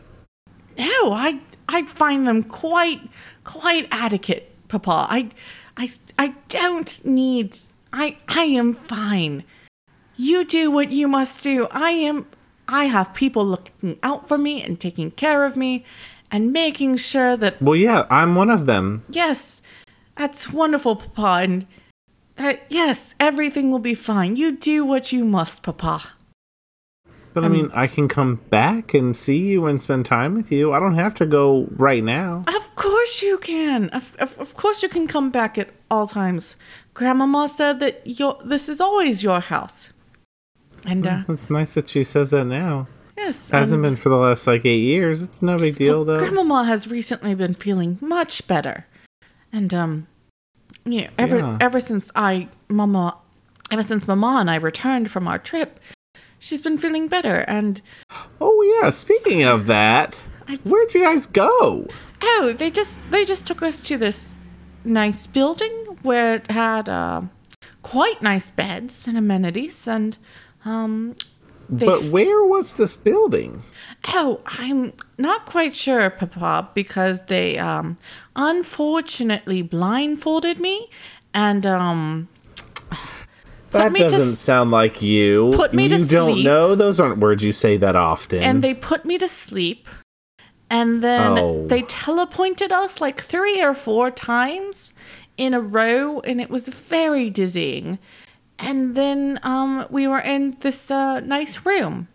[0.78, 3.00] No, I I find them quite
[3.44, 5.06] quite adequate, Papa.
[5.10, 5.28] I
[5.76, 7.58] I I don't need
[7.92, 9.44] I I am fine.
[10.16, 11.68] You do what you must do.
[11.70, 12.26] I am
[12.68, 15.84] I have people looking out for me and taking care of me
[16.30, 19.04] and making sure that Well, yeah, I'm one of them.
[19.10, 19.60] yes,
[20.16, 21.42] that's wonderful, Papa.
[21.44, 21.66] And
[22.38, 24.36] uh, yes, everything will be fine.
[24.36, 26.00] You do what you must, Papa.
[27.34, 30.72] But I mean, I can come back and see you and spend time with you.
[30.72, 32.42] I don't have to go right now.
[32.46, 33.88] Of course you can.
[33.90, 36.56] Of, of, of course you can come back at all times.
[36.94, 39.92] Grandmama said that your this is always your house.
[40.86, 42.88] And uh, It's nice that she says that now.
[43.16, 45.22] yes, Hasn't been for the last like eight years.
[45.22, 46.18] It's no big deal though.
[46.18, 48.84] Grandmama has recently been feeling much better,
[49.52, 50.06] and um,
[50.84, 51.58] you know, ever Yeah.
[51.60, 53.16] ever since I, Mama,
[53.70, 55.78] ever since Mama and I returned from our trip,
[56.42, 57.44] she's been feeling better.
[57.48, 57.80] And
[58.40, 58.90] Oh yeah.
[58.90, 61.86] Speaking of that, I- where'd you guys go?
[62.24, 64.32] oh, they just they just took us to this
[64.84, 65.72] nice building
[66.02, 67.22] where it had uh,
[67.82, 70.18] quite nice beds and amenities, and
[70.64, 71.14] um,
[71.68, 73.62] they But where was this building?
[74.14, 77.96] Oh, I'm not quite sure, Papa, because they um
[78.36, 80.88] unfortunately blindfolded me
[81.34, 82.28] and um
[83.72, 85.52] That doesn't s- sound like you.
[85.56, 86.74] Put me you to don't know.
[86.74, 88.42] Those aren't words you say that often.
[88.42, 89.88] and they put me to sleep
[90.70, 91.66] and then Oh.
[91.66, 94.92] they telepointed us like three or four times
[95.36, 97.98] in a row and it was very dizzying
[98.58, 102.08] and then um, we were in this uh, nice room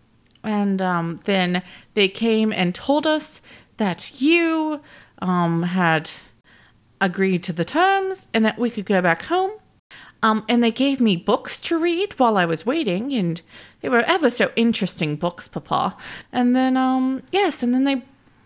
[0.44, 1.62] and um, then
[1.94, 3.40] they came and told us
[3.76, 4.80] that you
[5.20, 6.10] um, had
[7.00, 9.50] agreed to the terms and that we could go back home
[10.22, 13.40] um, and they gave me books to read while I was waiting, and
[13.80, 15.96] they were ever so interesting books, Papa.
[16.32, 18.02] And then, um, yes, and then they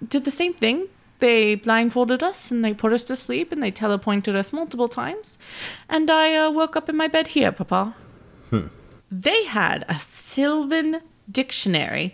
[0.06, 0.88] did the same thing.
[1.20, 5.38] They blindfolded us and they put us to sleep and they telepointed us multiple times.
[5.88, 7.94] And I uh, woke up in my bed here, Papa.
[9.08, 11.00] They had a Sylvan
[11.30, 12.12] dictionary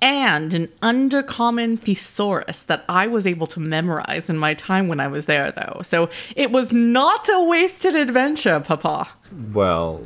[0.00, 5.08] and an undercommon thesaurus that I was able to memorize in my time when I
[5.08, 5.80] was there, though.
[5.82, 9.08] So it was not a wasted adventure, Papa.
[9.52, 10.02] well,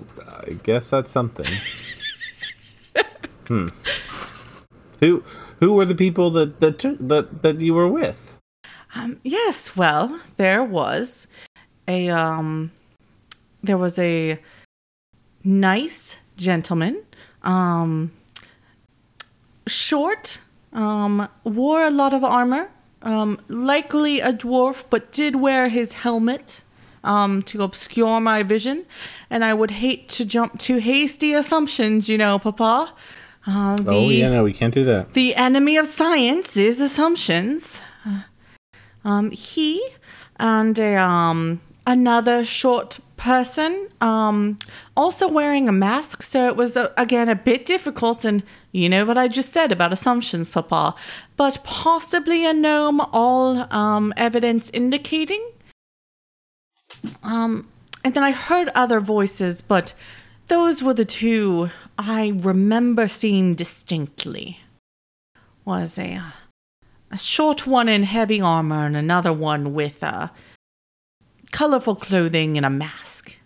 [0.47, 1.49] I guess that's something.
[3.49, 3.69] hmm.
[5.01, 5.25] Who
[5.59, 8.35] who were the people that that took that that you were with?
[8.95, 11.27] Um, yes, well, there was
[11.87, 12.71] a um,
[13.63, 14.39] there was a
[15.45, 17.03] nice gentleman,
[17.43, 18.13] um,
[19.71, 20.41] short,
[20.73, 22.71] um, wore a lot of armor,
[23.03, 26.65] um, likely a dwarf, but did wear his helmet.
[27.03, 28.85] Um, to obscure my vision,
[29.31, 32.93] and I would hate to jump to hasty assumptions, you know, Papa.
[33.47, 35.15] Uh, the, Oh yeah, no, we can't do that.
[35.15, 37.81] the enemy of science is assumptions.
[39.03, 39.83] Um, he
[40.39, 44.59] and a, um, another short person, um,
[44.95, 46.23] also wearing a mask.
[46.23, 48.43] So it was uh, again a bit difficult, and
[48.73, 50.95] you know what I just said about assumptions, Papa.
[51.37, 53.01] But possibly a gnome.
[53.13, 55.45] All um, evidence indicating.
[57.23, 57.69] Um,
[58.05, 59.95] and then I heard other voices, but
[60.47, 64.61] those were the two I remember seeing distinctly.
[65.65, 66.31] Was a uh,
[67.11, 70.29] a short one in heavy armor and another one with uh,
[71.51, 73.37] colorful clothing and a mask.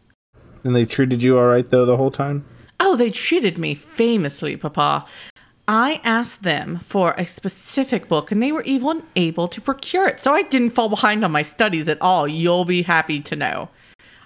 [0.62, 2.44] And they treated you all right though the whole time.
[2.80, 5.06] Oh, they treated me famously, Papa.
[5.66, 10.20] I asked them for a specific book, and they were even able to procure it.
[10.20, 12.28] So I didn't fall behind on my studies at all.
[12.28, 13.70] You'll be happy to know.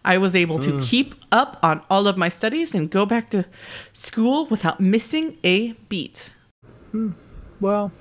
[0.05, 0.81] I was able to hmm.
[0.81, 3.45] keep up on all of my studies and go back to
[3.93, 6.33] school without missing a beat.
[6.93, 7.11] Hmm.
[7.61, 7.93] Well,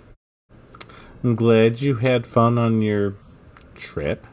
[1.23, 3.15] I'm glad you had fun on your
[3.75, 4.25] trip.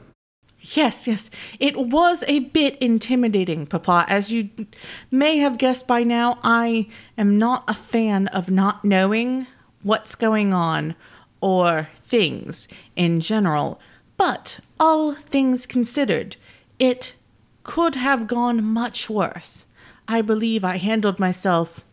[0.72, 1.28] Yes, yes.
[1.60, 4.06] It was a bit intimidating, Papa.
[4.08, 4.48] As you
[5.10, 6.88] may have guessed by now, I
[7.18, 9.46] am not a fan of not knowing
[9.82, 10.94] what's going on
[11.42, 13.78] or things in general.
[14.16, 16.36] But all things considered,
[16.78, 17.14] it
[17.62, 19.66] could have gone much worse.
[20.08, 21.84] I believe I handled myself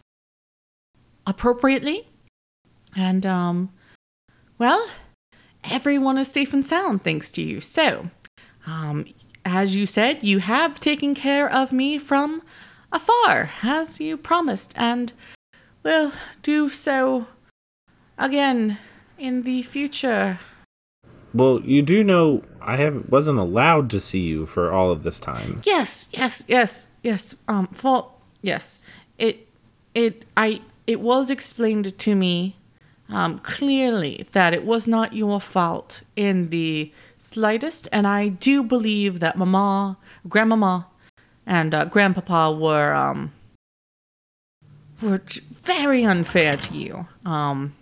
[1.27, 2.07] appropriately.
[2.95, 3.69] And, um,
[4.57, 4.87] well,
[5.65, 7.59] everyone is safe and sound thanks to you.
[7.59, 8.09] So,
[8.65, 9.05] um,
[9.45, 12.41] as you said, you have taken care of me from
[12.91, 15.13] afar, as you promised, and
[15.83, 16.11] will
[16.43, 17.27] do so
[18.17, 18.77] again
[19.17, 20.39] in the future.
[21.33, 25.19] Well, you do know I haven't wasn't allowed to see you for all of this
[25.19, 25.61] time.
[25.65, 27.35] Yes, yes, yes, yes.
[27.47, 28.79] Um, for yes,
[29.17, 29.47] it,
[29.95, 32.57] it, I, it was explained to me,
[33.09, 36.91] um, clearly that it was not your fault in the
[37.21, 39.97] slightest, and I do believe that Mama,
[40.27, 40.87] Grandmama,
[41.45, 43.31] and uh, Grandpapa were um
[45.01, 45.21] were
[45.63, 47.07] very unfair to you.
[47.25, 47.73] Um,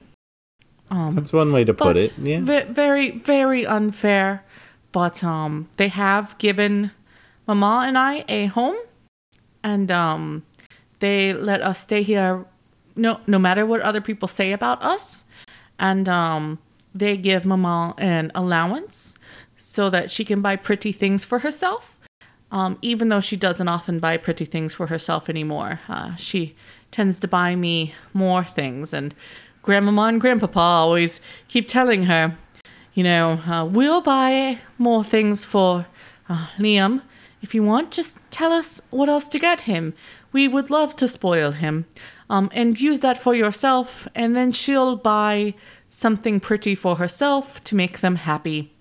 [0.91, 2.13] um, That's one way to put it.
[2.17, 2.41] Yeah.
[2.41, 4.43] ve- very, very unfair.
[4.91, 6.91] But um, they have given
[7.45, 8.77] Mama and I a home,
[9.63, 10.43] and um,
[10.99, 12.45] they let us stay here.
[12.95, 15.25] No, no matter what other people say about us,
[15.77, 16.57] and um,
[16.95, 19.15] they give Mama an allowance
[19.79, 21.97] so that she can buy pretty things for herself.
[22.51, 26.53] Um, even though she doesn't often buy pretty things for herself anymore, uh, she
[26.91, 28.93] tends to buy me more things.
[28.93, 29.15] And
[29.61, 32.37] Grandmama and Grandpapa always keep telling her,
[32.93, 35.85] you know, uh, we'll buy more things for
[36.27, 37.01] uh, Liam.
[37.41, 39.93] If you want, just tell us what else to get him.
[40.33, 41.85] We would love to spoil him.
[42.29, 45.53] Um, and use that for yourself, and then she'll buy
[45.89, 48.73] something pretty for herself to make them happy.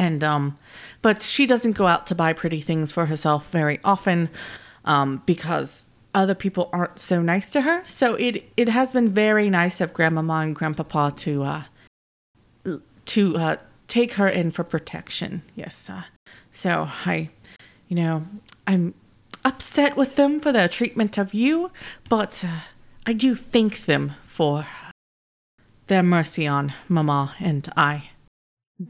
[0.00, 0.56] And um,
[1.02, 4.30] but she doesn't go out to buy pretty things for herself very often,
[4.86, 7.82] um, because other people aren't so nice to her.
[7.84, 11.62] So it it has been very nice of Grandmama and Grandpapa to uh,
[13.04, 13.56] to uh,
[13.88, 15.42] take her in for protection.
[15.54, 15.90] Yes.
[15.90, 16.04] Uh,
[16.52, 17.28] so I,
[17.88, 18.24] you know,
[18.66, 18.94] I'm
[19.44, 21.70] upset with them for their treatment of you,
[22.08, 22.60] but uh,
[23.04, 24.66] I do thank them for
[25.88, 28.10] their mercy on Mama and I.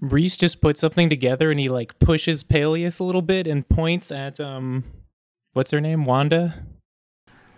[0.01, 4.13] Rhys just put something together and he like pushes Paelias a little bit and points
[4.13, 4.85] at um
[5.53, 6.05] what's her name?
[6.05, 6.55] Wanda?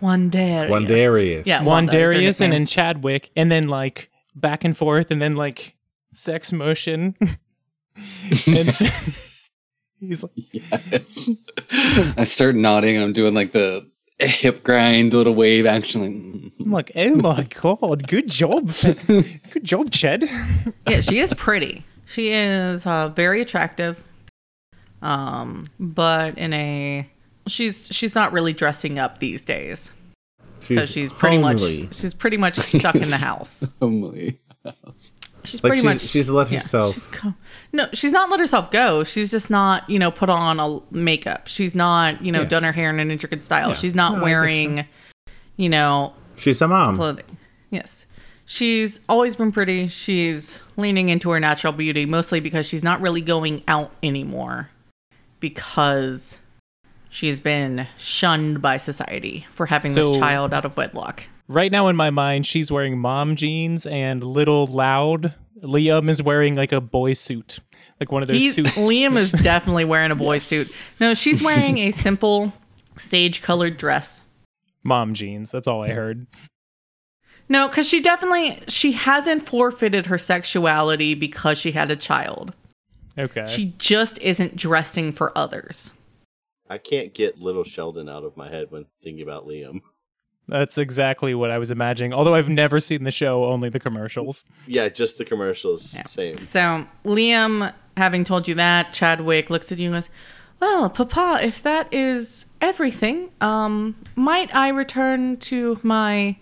[0.01, 0.69] Wandarius.
[0.69, 1.45] Wandarius.
[1.45, 5.75] Yeah, Wanda Wandarius and then Chadwick and then like back and forth and then like
[6.11, 7.15] sex motion.
[7.21, 8.69] and
[9.99, 11.29] he's like Yes.
[12.17, 13.87] I start nodding and I'm doing like the
[14.19, 16.51] hip grind, little wave action.
[16.59, 16.61] Like.
[16.65, 18.71] I'm like, oh my god, good job.
[19.05, 20.23] Good job, Chad.
[20.87, 21.83] yeah, she is pretty.
[22.13, 24.01] She is uh, very attractive.
[25.01, 27.09] Um, but in a
[27.47, 29.91] she's she's not really dressing up these days
[30.65, 31.83] because she's pretty homely.
[31.83, 33.67] much she's pretty much stuck in the house.
[33.81, 34.39] homely.
[35.43, 36.93] She's like pretty she's, much she's let yeah, herself.
[36.93, 37.33] she's co-
[37.73, 39.03] no, she's not let herself go.
[39.03, 41.47] She's just not, you know, put on a makeup.
[41.47, 42.47] She's not, you know, Yeah.
[42.47, 43.69] done her hair in an intricate style.
[43.69, 43.73] Yeah.
[43.75, 44.85] She's not No, wearing,
[45.57, 46.95] you know, she's a mom.
[46.95, 47.25] clothing.
[47.71, 48.05] Yes.
[48.53, 49.87] She's always been pretty.
[49.87, 54.69] She's leaning into her natural beauty, mostly because she's not really going out anymore
[55.39, 56.37] because
[57.09, 61.23] she's been shunned by society for having So- this child out of wedlock.
[61.47, 65.33] Right now in my mind, she's wearing mom jeans and little loud.
[65.63, 67.57] Liam is wearing like a boy suit.
[67.99, 68.77] Like one of those He's, suits.
[68.77, 70.75] Liam is definitely wearing a boy suit.
[70.99, 72.53] No, she's wearing a simple
[72.97, 74.21] sage colored dress.
[74.83, 75.49] mom jeans.
[75.49, 76.27] That's all I heard.
[77.53, 82.51] No, because she definitely she hasn't forfeited her sexuality because she had a child.
[83.15, 83.45] Okay.
[83.47, 85.93] She just isn't dressing for others.
[86.67, 89.81] I can't get little Sheldon out of my head when thinking about Liam.
[90.47, 92.11] That's exactly what I was imagining.
[92.11, 94.45] Although I've never seen the show, only the commercials.
[94.65, 95.93] Yeah, just the commercials.
[95.93, 96.07] Yeah.
[96.07, 96.35] Same.
[96.35, 100.09] So Liam, having told you that, Chadwick looks at you and goes,
[100.59, 106.35] "Well, Papa, if that is everything, um, might I return to my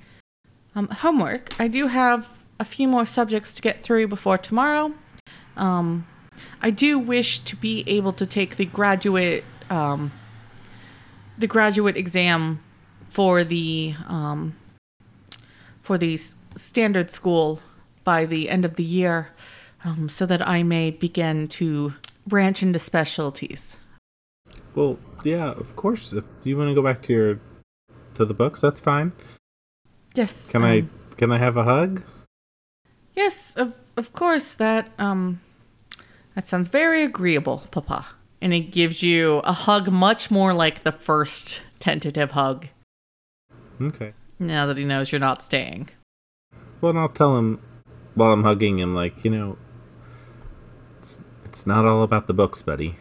[0.76, 1.60] um, homework?
[1.60, 2.28] I do have
[2.60, 4.94] a few more subjects to get through before tomorrow.
[5.58, 6.08] Um,
[6.62, 10.12] I do wish to be able to take the graduate um,
[11.38, 12.62] the graduate exam
[13.08, 14.56] for the um,
[15.82, 16.18] for the
[16.56, 17.62] standard school
[18.04, 19.30] by the end of the year,
[19.84, 21.94] um, so that I may begin to
[22.28, 23.78] branch into specialties.
[24.76, 26.14] Well, yeah, of course.
[26.14, 27.40] If you want to go back to your
[28.16, 29.14] to the books, that's fine.
[30.16, 30.52] Yes.
[30.52, 32.04] Can I um, can I have a hug?
[33.14, 34.54] Yes, of of course.
[34.54, 35.42] That um,
[36.36, 38.06] that sounds very agreeable, Papa.
[38.42, 42.68] And it gives you a hug, much more like the first tentative hug.
[43.80, 44.14] Okay.
[44.40, 45.90] Now that he knows you're not staying.
[46.82, 47.62] Well, and I'll tell him
[48.16, 49.58] while I'm hugging him, like you know,
[51.00, 52.98] it's it's not all about the books, buddy.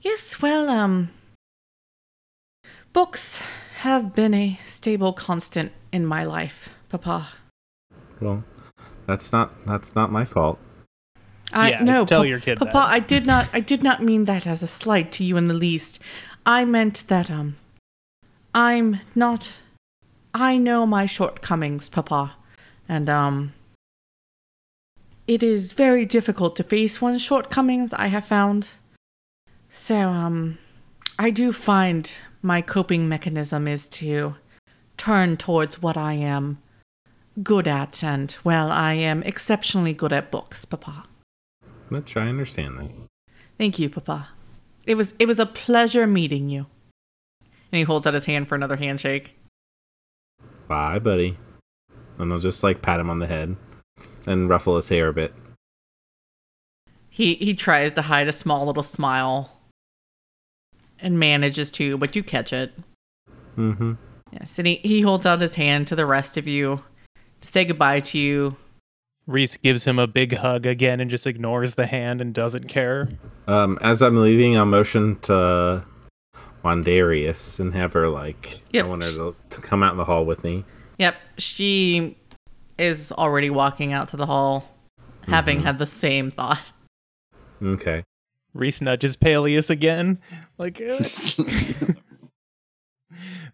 [0.00, 1.10] Yes, well, um,
[2.92, 3.40] books
[3.80, 7.28] have been a stable constant in my life, Papa.
[8.20, 8.44] Well,
[9.06, 10.58] that's not that's not my fault.
[11.52, 12.72] I Yeah, no, tell Pa- your kid Papa.
[12.72, 12.86] that.
[12.86, 13.48] I did not.
[13.52, 15.98] I did not mean that as a slight to you in the least.
[16.46, 17.56] I meant that um,
[18.54, 19.54] I'm not.
[20.34, 22.36] I know my shortcomings, Papa,
[22.88, 23.52] and um,
[25.28, 27.92] it is very difficult to face one's shortcomings.
[27.92, 28.72] I have found.
[29.68, 30.58] So um,
[31.18, 34.36] I do find my coping mechanism is to
[35.02, 36.58] turn towards what I am
[37.42, 41.04] good at, and well, I am exceptionally good at books, Papa.
[41.88, 42.90] Which I understand that.
[43.58, 44.28] Thank you, Papa.
[44.86, 46.66] It was it was a pleasure meeting you.
[47.72, 49.34] And he holds out his hand for another handshake.
[50.68, 51.36] Bye, buddy.
[52.18, 53.56] And I'll just like pat him on the head
[54.24, 55.34] and ruffle his hair a bit.
[57.10, 59.50] He he tries to hide a small little smile
[61.00, 62.72] and manages to, but you catch it.
[63.56, 63.94] Mm-hmm.
[64.32, 66.82] Yes, and he, he holds out his hand to the rest of you
[67.40, 68.56] to say goodbye to you.
[69.26, 73.08] Rhys gives him a big hug again and just ignores the hand and doesn't care.
[73.46, 75.84] Um, as I'm leaving, I'll motion to
[76.64, 78.84] Wandarius and have her like Yep.
[78.84, 80.64] I want her to, to come out in the hall with me.
[80.98, 82.16] Yep, she
[82.78, 84.68] is already walking out to the hall,
[85.28, 86.60] having had the same thought.
[87.62, 88.02] Okay.
[88.54, 90.18] Rhys nudges Paelias again.
[90.58, 90.98] Like, "Uh,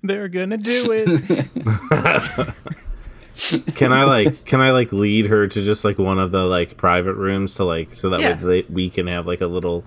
[0.02, 2.54] they're gonna do it.
[3.76, 6.76] can I like can I like lead her to just like one of the like
[6.76, 8.42] private rooms to like so that Yeah.
[8.42, 9.84] way they, we can have like a little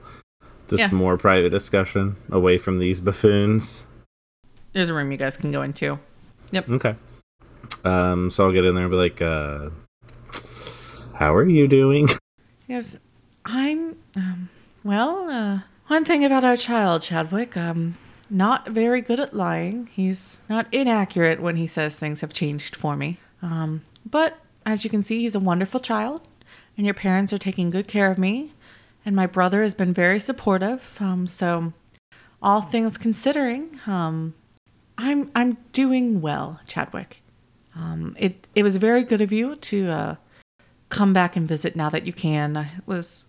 [0.69, 0.87] just Yeah.
[0.91, 3.85] more private discussion away from these buffoons.
[4.73, 5.99] There's a room you guys can go into.
[6.51, 6.69] Yep.
[6.69, 6.95] Okay.
[7.83, 9.69] Um so I'll get in there and be like uh
[11.15, 12.07] how are you doing?
[12.67, 12.95] Yes,
[13.43, 13.97] I'm.
[14.15, 14.47] Um,
[14.81, 17.57] well, uh, one thing about our child, Chadwick.
[17.57, 17.97] Um,
[18.31, 19.87] not very good at lying.
[19.91, 23.17] He's not inaccurate when he says things have changed for me.
[23.41, 26.21] Um, but as you can see, he's a wonderful child,
[26.77, 28.53] and your parents are taking good care of me,
[29.05, 30.97] and my brother has been very supportive.
[30.99, 31.73] Um, so,
[32.41, 34.33] all things considering, um,
[34.97, 37.21] I'm I'm doing well, Chadwick.
[37.75, 40.15] Um, it it was very good of you to uh,
[40.89, 42.55] come back and visit now that you can.
[42.55, 43.27] It was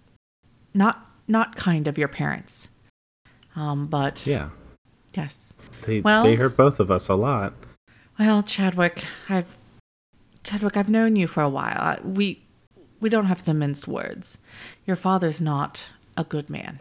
[0.75, 2.69] not not kind of your parents,
[3.57, 4.51] um, but Yeah.
[5.15, 5.55] Yes.
[5.83, 7.55] They Well- they hurt both of us a lot.
[8.19, 9.57] Well, Chadwick, I've
[10.45, 11.99] Chadwick, I've known you for a while.
[12.05, 12.43] We
[13.01, 14.39] we don't have to mince words.
[14.87, 16.79] Your father's not a good man,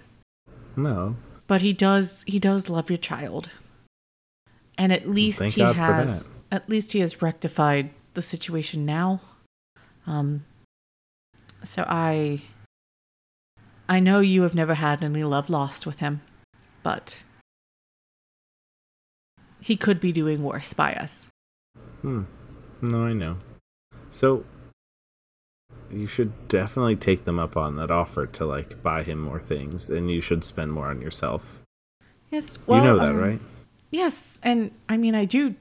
[0.76, 1.16] No.
[1.48, 3.50] but he does he does love your child.
[4.78, 9.22] And at least thank he God has at least he has rectified the situation now.
[10.06, 10.44] Um
[11.64, 12.42] so I
[13.90, 16.22] I know you have never had any love lost with him,
[16.84, 17.24] but
[19.62, 21.28] he could be doing worse by us.
[22.02, 22.24] Hmm.
[22.82, 23.38] No, I know.
[24.10, 24.44] So
[25.90, 29.90] you should definitely take them up on that offer to like buy him more things
[29.90, 31.60] and you should spend more on yourself.
[32.32, 33.40] Yes, well, you know that, um, right?
[33.92, 35.56] Yes, and I mean, I do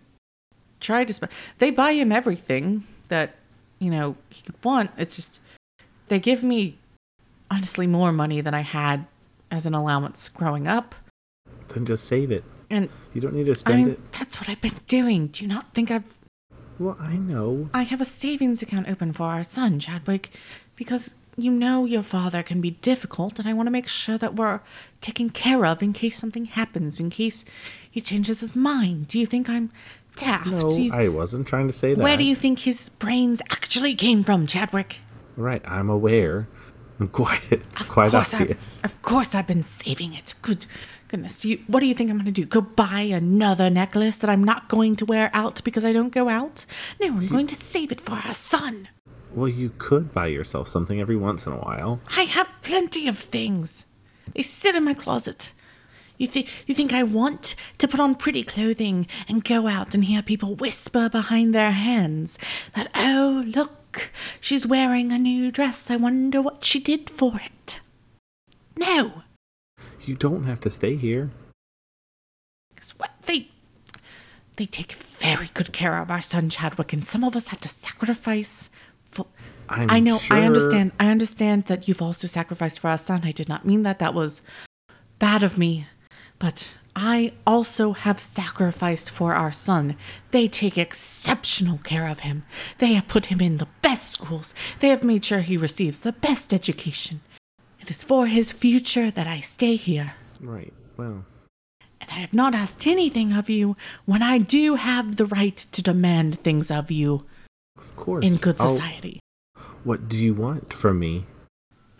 [0.79, 1.33] try to spend.
[1.59, 3.35] They buy him everything that
[3.81, 4.91] you know he could want.
[4.97, 5.41] It's just
[6.09, 6.79] they give me
[7.51, 9.07] honestly more money than I had
[9.51, 10.95] as an allowance growing up,
[11.69, 12.45] Then just save it.
[12.71, 14.13] And You don't need to spend I mean it.
[14.13, 15.29] that's what I've been doing.
[15.29, 16.05] Do you not think I've?
[16.79, 17.69] Well, I know.
[17.75, 20.31] I have a savings account open for our son, Chadwick,
[20.77, 24.35] because you know your father can be difficult, and I want to make sure that
[24.35, 24.61] we're
[25.03, 27.45] taken care of in case something happens, in case
[27.91, 29.09] he changes his mind.
[29.09, 29.71] Do you think I'm
[30.17, 30.47] daft?
[30.47, 32.03] No, you- I wasn't trying to say that.
[32.03, 34.99] Where do you think his brains actually came from, Chadwick?
[35.37, 36.49] Right, I'm aware.
[36.99, 37.63] I'm quiet.
[37.73, 38.81] It's quite obvious.
[38.83, 40.35] I, of course, I've been saving it.
[40.43, 40.67] Good
[41.11, 41.39] goodness.
[41.39, 41.61] Do you?
[41.67, 42.47] What do you think I'm going to do?
[42.47, 46.29] Go buy another necklace that I'm not going to wear out because I don't go
[46.29, 46.65] out?
[47.01, 48.89] No, I'm going to save it for our son.
[49.35, 52.01] Well, you could buy yourself something every once in a while.
[52.17, 53.87] I have plenty of things.
[54.35, 55.53] They sit in my closet.
[56.17, 60.05] You think you think I want to put on pretty clothing and go out and
[60.05, 62.39] hear people whisper behind their hands
[62.77, 65.91] that oh look, she's wearing a new dress.
[65.91, 67.81] I wonder what she did for it.
[68.77, 69.23] No,
[70.11, 71.31] You don't have to stay here.
[72.75, 73.49] because what they
[74.57, 77.69] they take very good care of our son Chadwick, and some of us have to
[77.69, 78.71] sacrifice.
[79.05, 79.27] For,
[79.69, 80.19] I know.
[80.29, 80.91] I understand.
[80.99, 83.21] I understand that you've also sacrificed for our son.
[83.23, 84.01] I did not mean that.
[84.01, 84.43] That was
[85.21, 85.87] bad of me.
[86.41, 89.95] But I also have sacrificed for our son.
[90.33, 92.43] They take exceptional care of him.
[92.79, 94.55] They have put him in the best schools.
[94.81, 97.21] They have made sure he receives the best education.
[97.81, 100.15] It is for his future that I stay here.
[100.41, 100.73] Right.
[100.97, 101.25] Well,
[102.01, 103.77] And I have not asked anything of you
[104.07, 107.25] when I do have the right to demand things of you
[107.79, 108.25] of course.
[108.25, 109.21] in good I'll- society.
[109.85, 111.27] what do you want from me?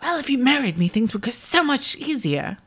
[0.01, 2.57] Well, if you married me, things would go so much easier.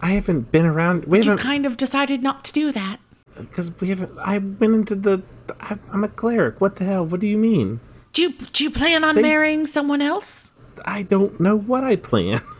[0.00, 1.04] I haven't been around.
[1.04, 1.38] We haven't...
[1.38, 2.98] You kind of decided not to do that.
[3.36, 4.10] Uh, because we haven't.
[4.18, 5.22] I went into the.
[5.60, 6.60] I, I'm a cleric.
[6.60, 7.06] What the hell?
[7.06, 7.80] What do you mean?
[8.12, 10.50] Do you, do you plan on They- marrying someone else?
[10.84, 12.42] I don't know what I plan.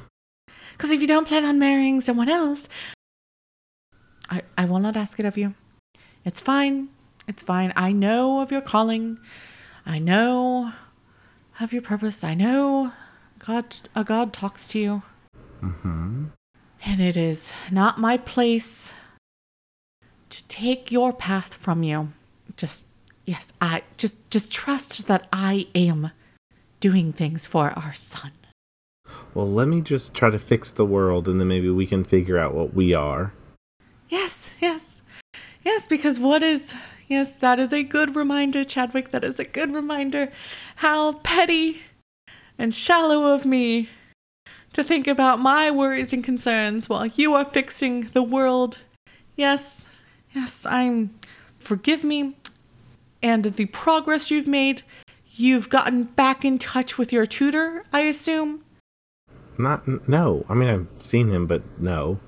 [0.77, 2.69] Because if you don't plan on marrying someone else,
[4.29, 5.55] I, I will not ask it of you.
[6.23, 6.89] It's fine.
[7.27, 7.73] It's fine.
[7.77, 9.19] I know of your calling.
[9.87, 10.73] I know
[11.61, 12.23] of your purpose.
[12.23, 12.93] I know
[13.39, 15.03] God a God talks to you.
[15.63, 16.27] Mm-hmm.
[16.85, 18.93] And it is not my place
[20.31, 22.13] to take your path from you.
[22.57, 22.87] Just
[23.25, 26.11] yes, I just just trust that I am
[26.87, 28.31] doing things for our son.
[29.35, 32.39] Well, let me just try to fix the world, and then maybe we can figure
[32.39, 33.33] out what we are.
[34.09, 35.03] Yes, yes.
[35.65, 36.75] Yes, because what is
[37.09, 40.31] yes, that is a good reminder, Chadwick, that is a good reminder
[40.77, 41.83] how petty
[42.57, 43.89] and shallow of me
[44.73, 48.79] to think about my worries and concerns while you are fixing the world.
[49.35, 49.91] Yes,
[50.33, 51.11] yes, I'm
[51.59, 52.37] forgive me
[53.25, 54.83] and the progress you've made.
[55.39, 58.65] You've gotten back in touch with your tutor, I assume.
[59.59, 60.45] Not no.
[60.49, 62.19] I mean, I've seen him, but no.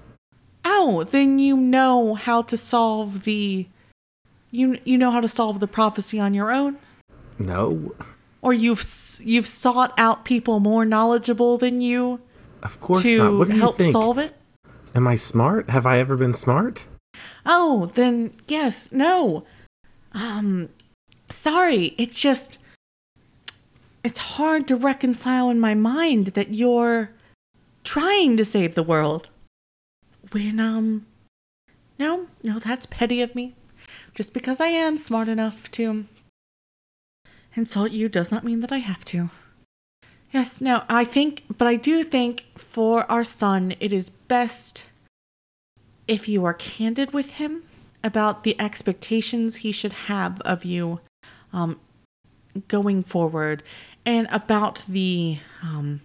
[0.64, 3.66] Oh, then you know how to solve the
[4.50, 6.78] you you know how to solve the prophecy on your own
[7.38, 7.94] No.
[8.40, 12.20] or you've you've sought out people more knowledgeable than you
[12.62, 13.34] Of course to not.
[13.34, 13.92] What do you help think?
[13.92, 14.34] solve it?
[14.94, 15.68] Am I smart?
[15.70, 16.86] Have I ever been smart?
[17.44, 19.44] Oh, then yes, no.
[20.12, 20.68] Um
[21.28, 22.58] sorry, it just
[24.08, 27.10] it's hard to reconcile in my mind that you're
[27.84, 29.28] trying to save the world
[30.32, 31.04] when um
[31.98, 33.54] No, no, that's petty of me.
[34.14, 36.06] Just because I am smart enough to
[37.54, 39.28] insult you does not mean that I have to.
[40.32, 44.88] Yes, no, I think, but I do think for our son, it is best
[46.06, 47.62] if you are candid with him
[48.02, 51.00] about the expectations he should have of you
[51.52, 51.78] um,
[52.66, 53.62] going forward
[54.08, 56.00] and about the um,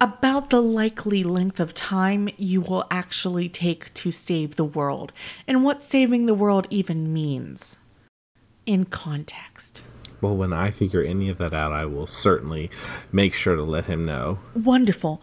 [0.00, 5.12] about the likely length of time you will actually take to save the world
[5.46, 7.78] and what saving the world even means
[8.64, 9.82] in context.
[10.22, 12.70] Well, when I figure any of that out, I will certainly
[13.12, 14.38] make sure to let him know.
[14.54, 15.20] Wonderful.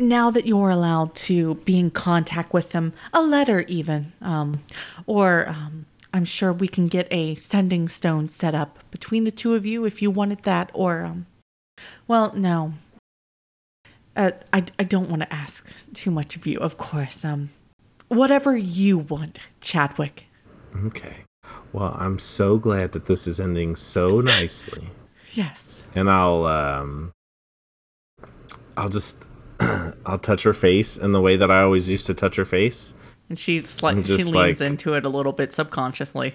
[0.00, 4.62] Now that you're allowed to be in contact with them, a letter even, um,
[5.06, 9.54] or um, I'm sure we can get a sending stone set up between the two
[9.54, 11.26] of you if you wanted that, or, um,
[12.06, 12.74] well, no.
[14.16, 17.24] Uh, I, I don't want to ask too much of you, of course.
[17.24, 17.50] Um,
[18.08, 20.26] whatever you want, Chadwick.
[20.86, 21.18] Okay.
[21.72, 24.90] Well, I'm so glad that this is ending so nicely.
[25.34, 25.84] Yes.
[25.94, 27.12] And I'll um
[28.78, 29.26] I'll just
[29.60, 32.94] I'll touch her face in the way that I always used to touch her face
[33.28, 36.34] And she's like, she leans like- into it a little bit subconsciously.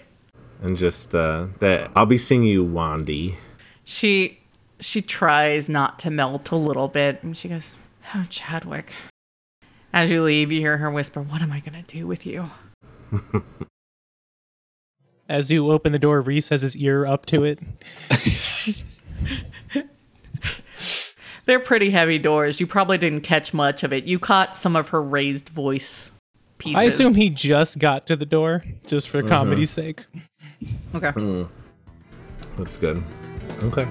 [0.61, 3.35] and just uh that I'll be seeing you Wandy.
[3.83, 4.39] She
[4.79, 7.73] she tries not to melt a little bit and she goes,
[8.13, 8.93] Oh Chadwick.
[9.93, 12.49] As you leave, you hear her whisper, What am I gonna do with you?
[15.29, 17.59] As you open the door, Rhys has his ear up to it.
[21.45, 22.59] They're pretty heavy doors.
[22.61, 24.05] You probably didn't catch much of it.
[24.05, 26.11] You caught some of her raised voice
[26.63, 26.75] pieces.
[26.75, 29.27] I assume he just got to the door, just for uh-huh.
[29.27, 30.05] comedy's sake.
[30.95, 31.07] Okay.
[31.07, 31.45] Uh-huh.
[32.57, 33.03] That's good.
[33.63, 33.87] Okay.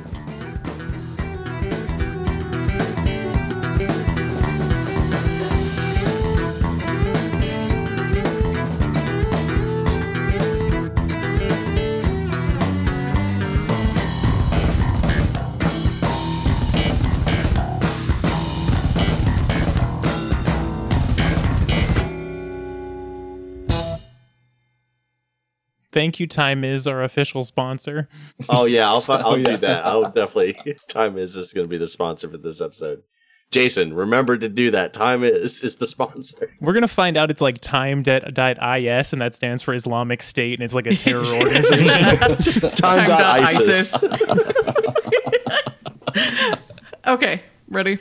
[25.92, 28.08] Thank you, Time is our official sponsor.
[28.48, 29.44] Oh yeah, I'll fi- I'll yeah.
[29.44, 29.84] do that.
[29.84, 30.76] I'll definitely.
[30.88, 33.02] Time is is going to be the sponsor for this episode.
[33.50, 34.94] Jason, remember to do that.
[34.94, 36.50] Time is is the sponsor.
[36.60, 40.54] We're gonna find out it's like time dot is and that stands for Islamic State,
[40.54, 42.70] and it's like a terror organization.
[42.72, 43.94] Time.isis.
[47.06, 47.98] okay, ready?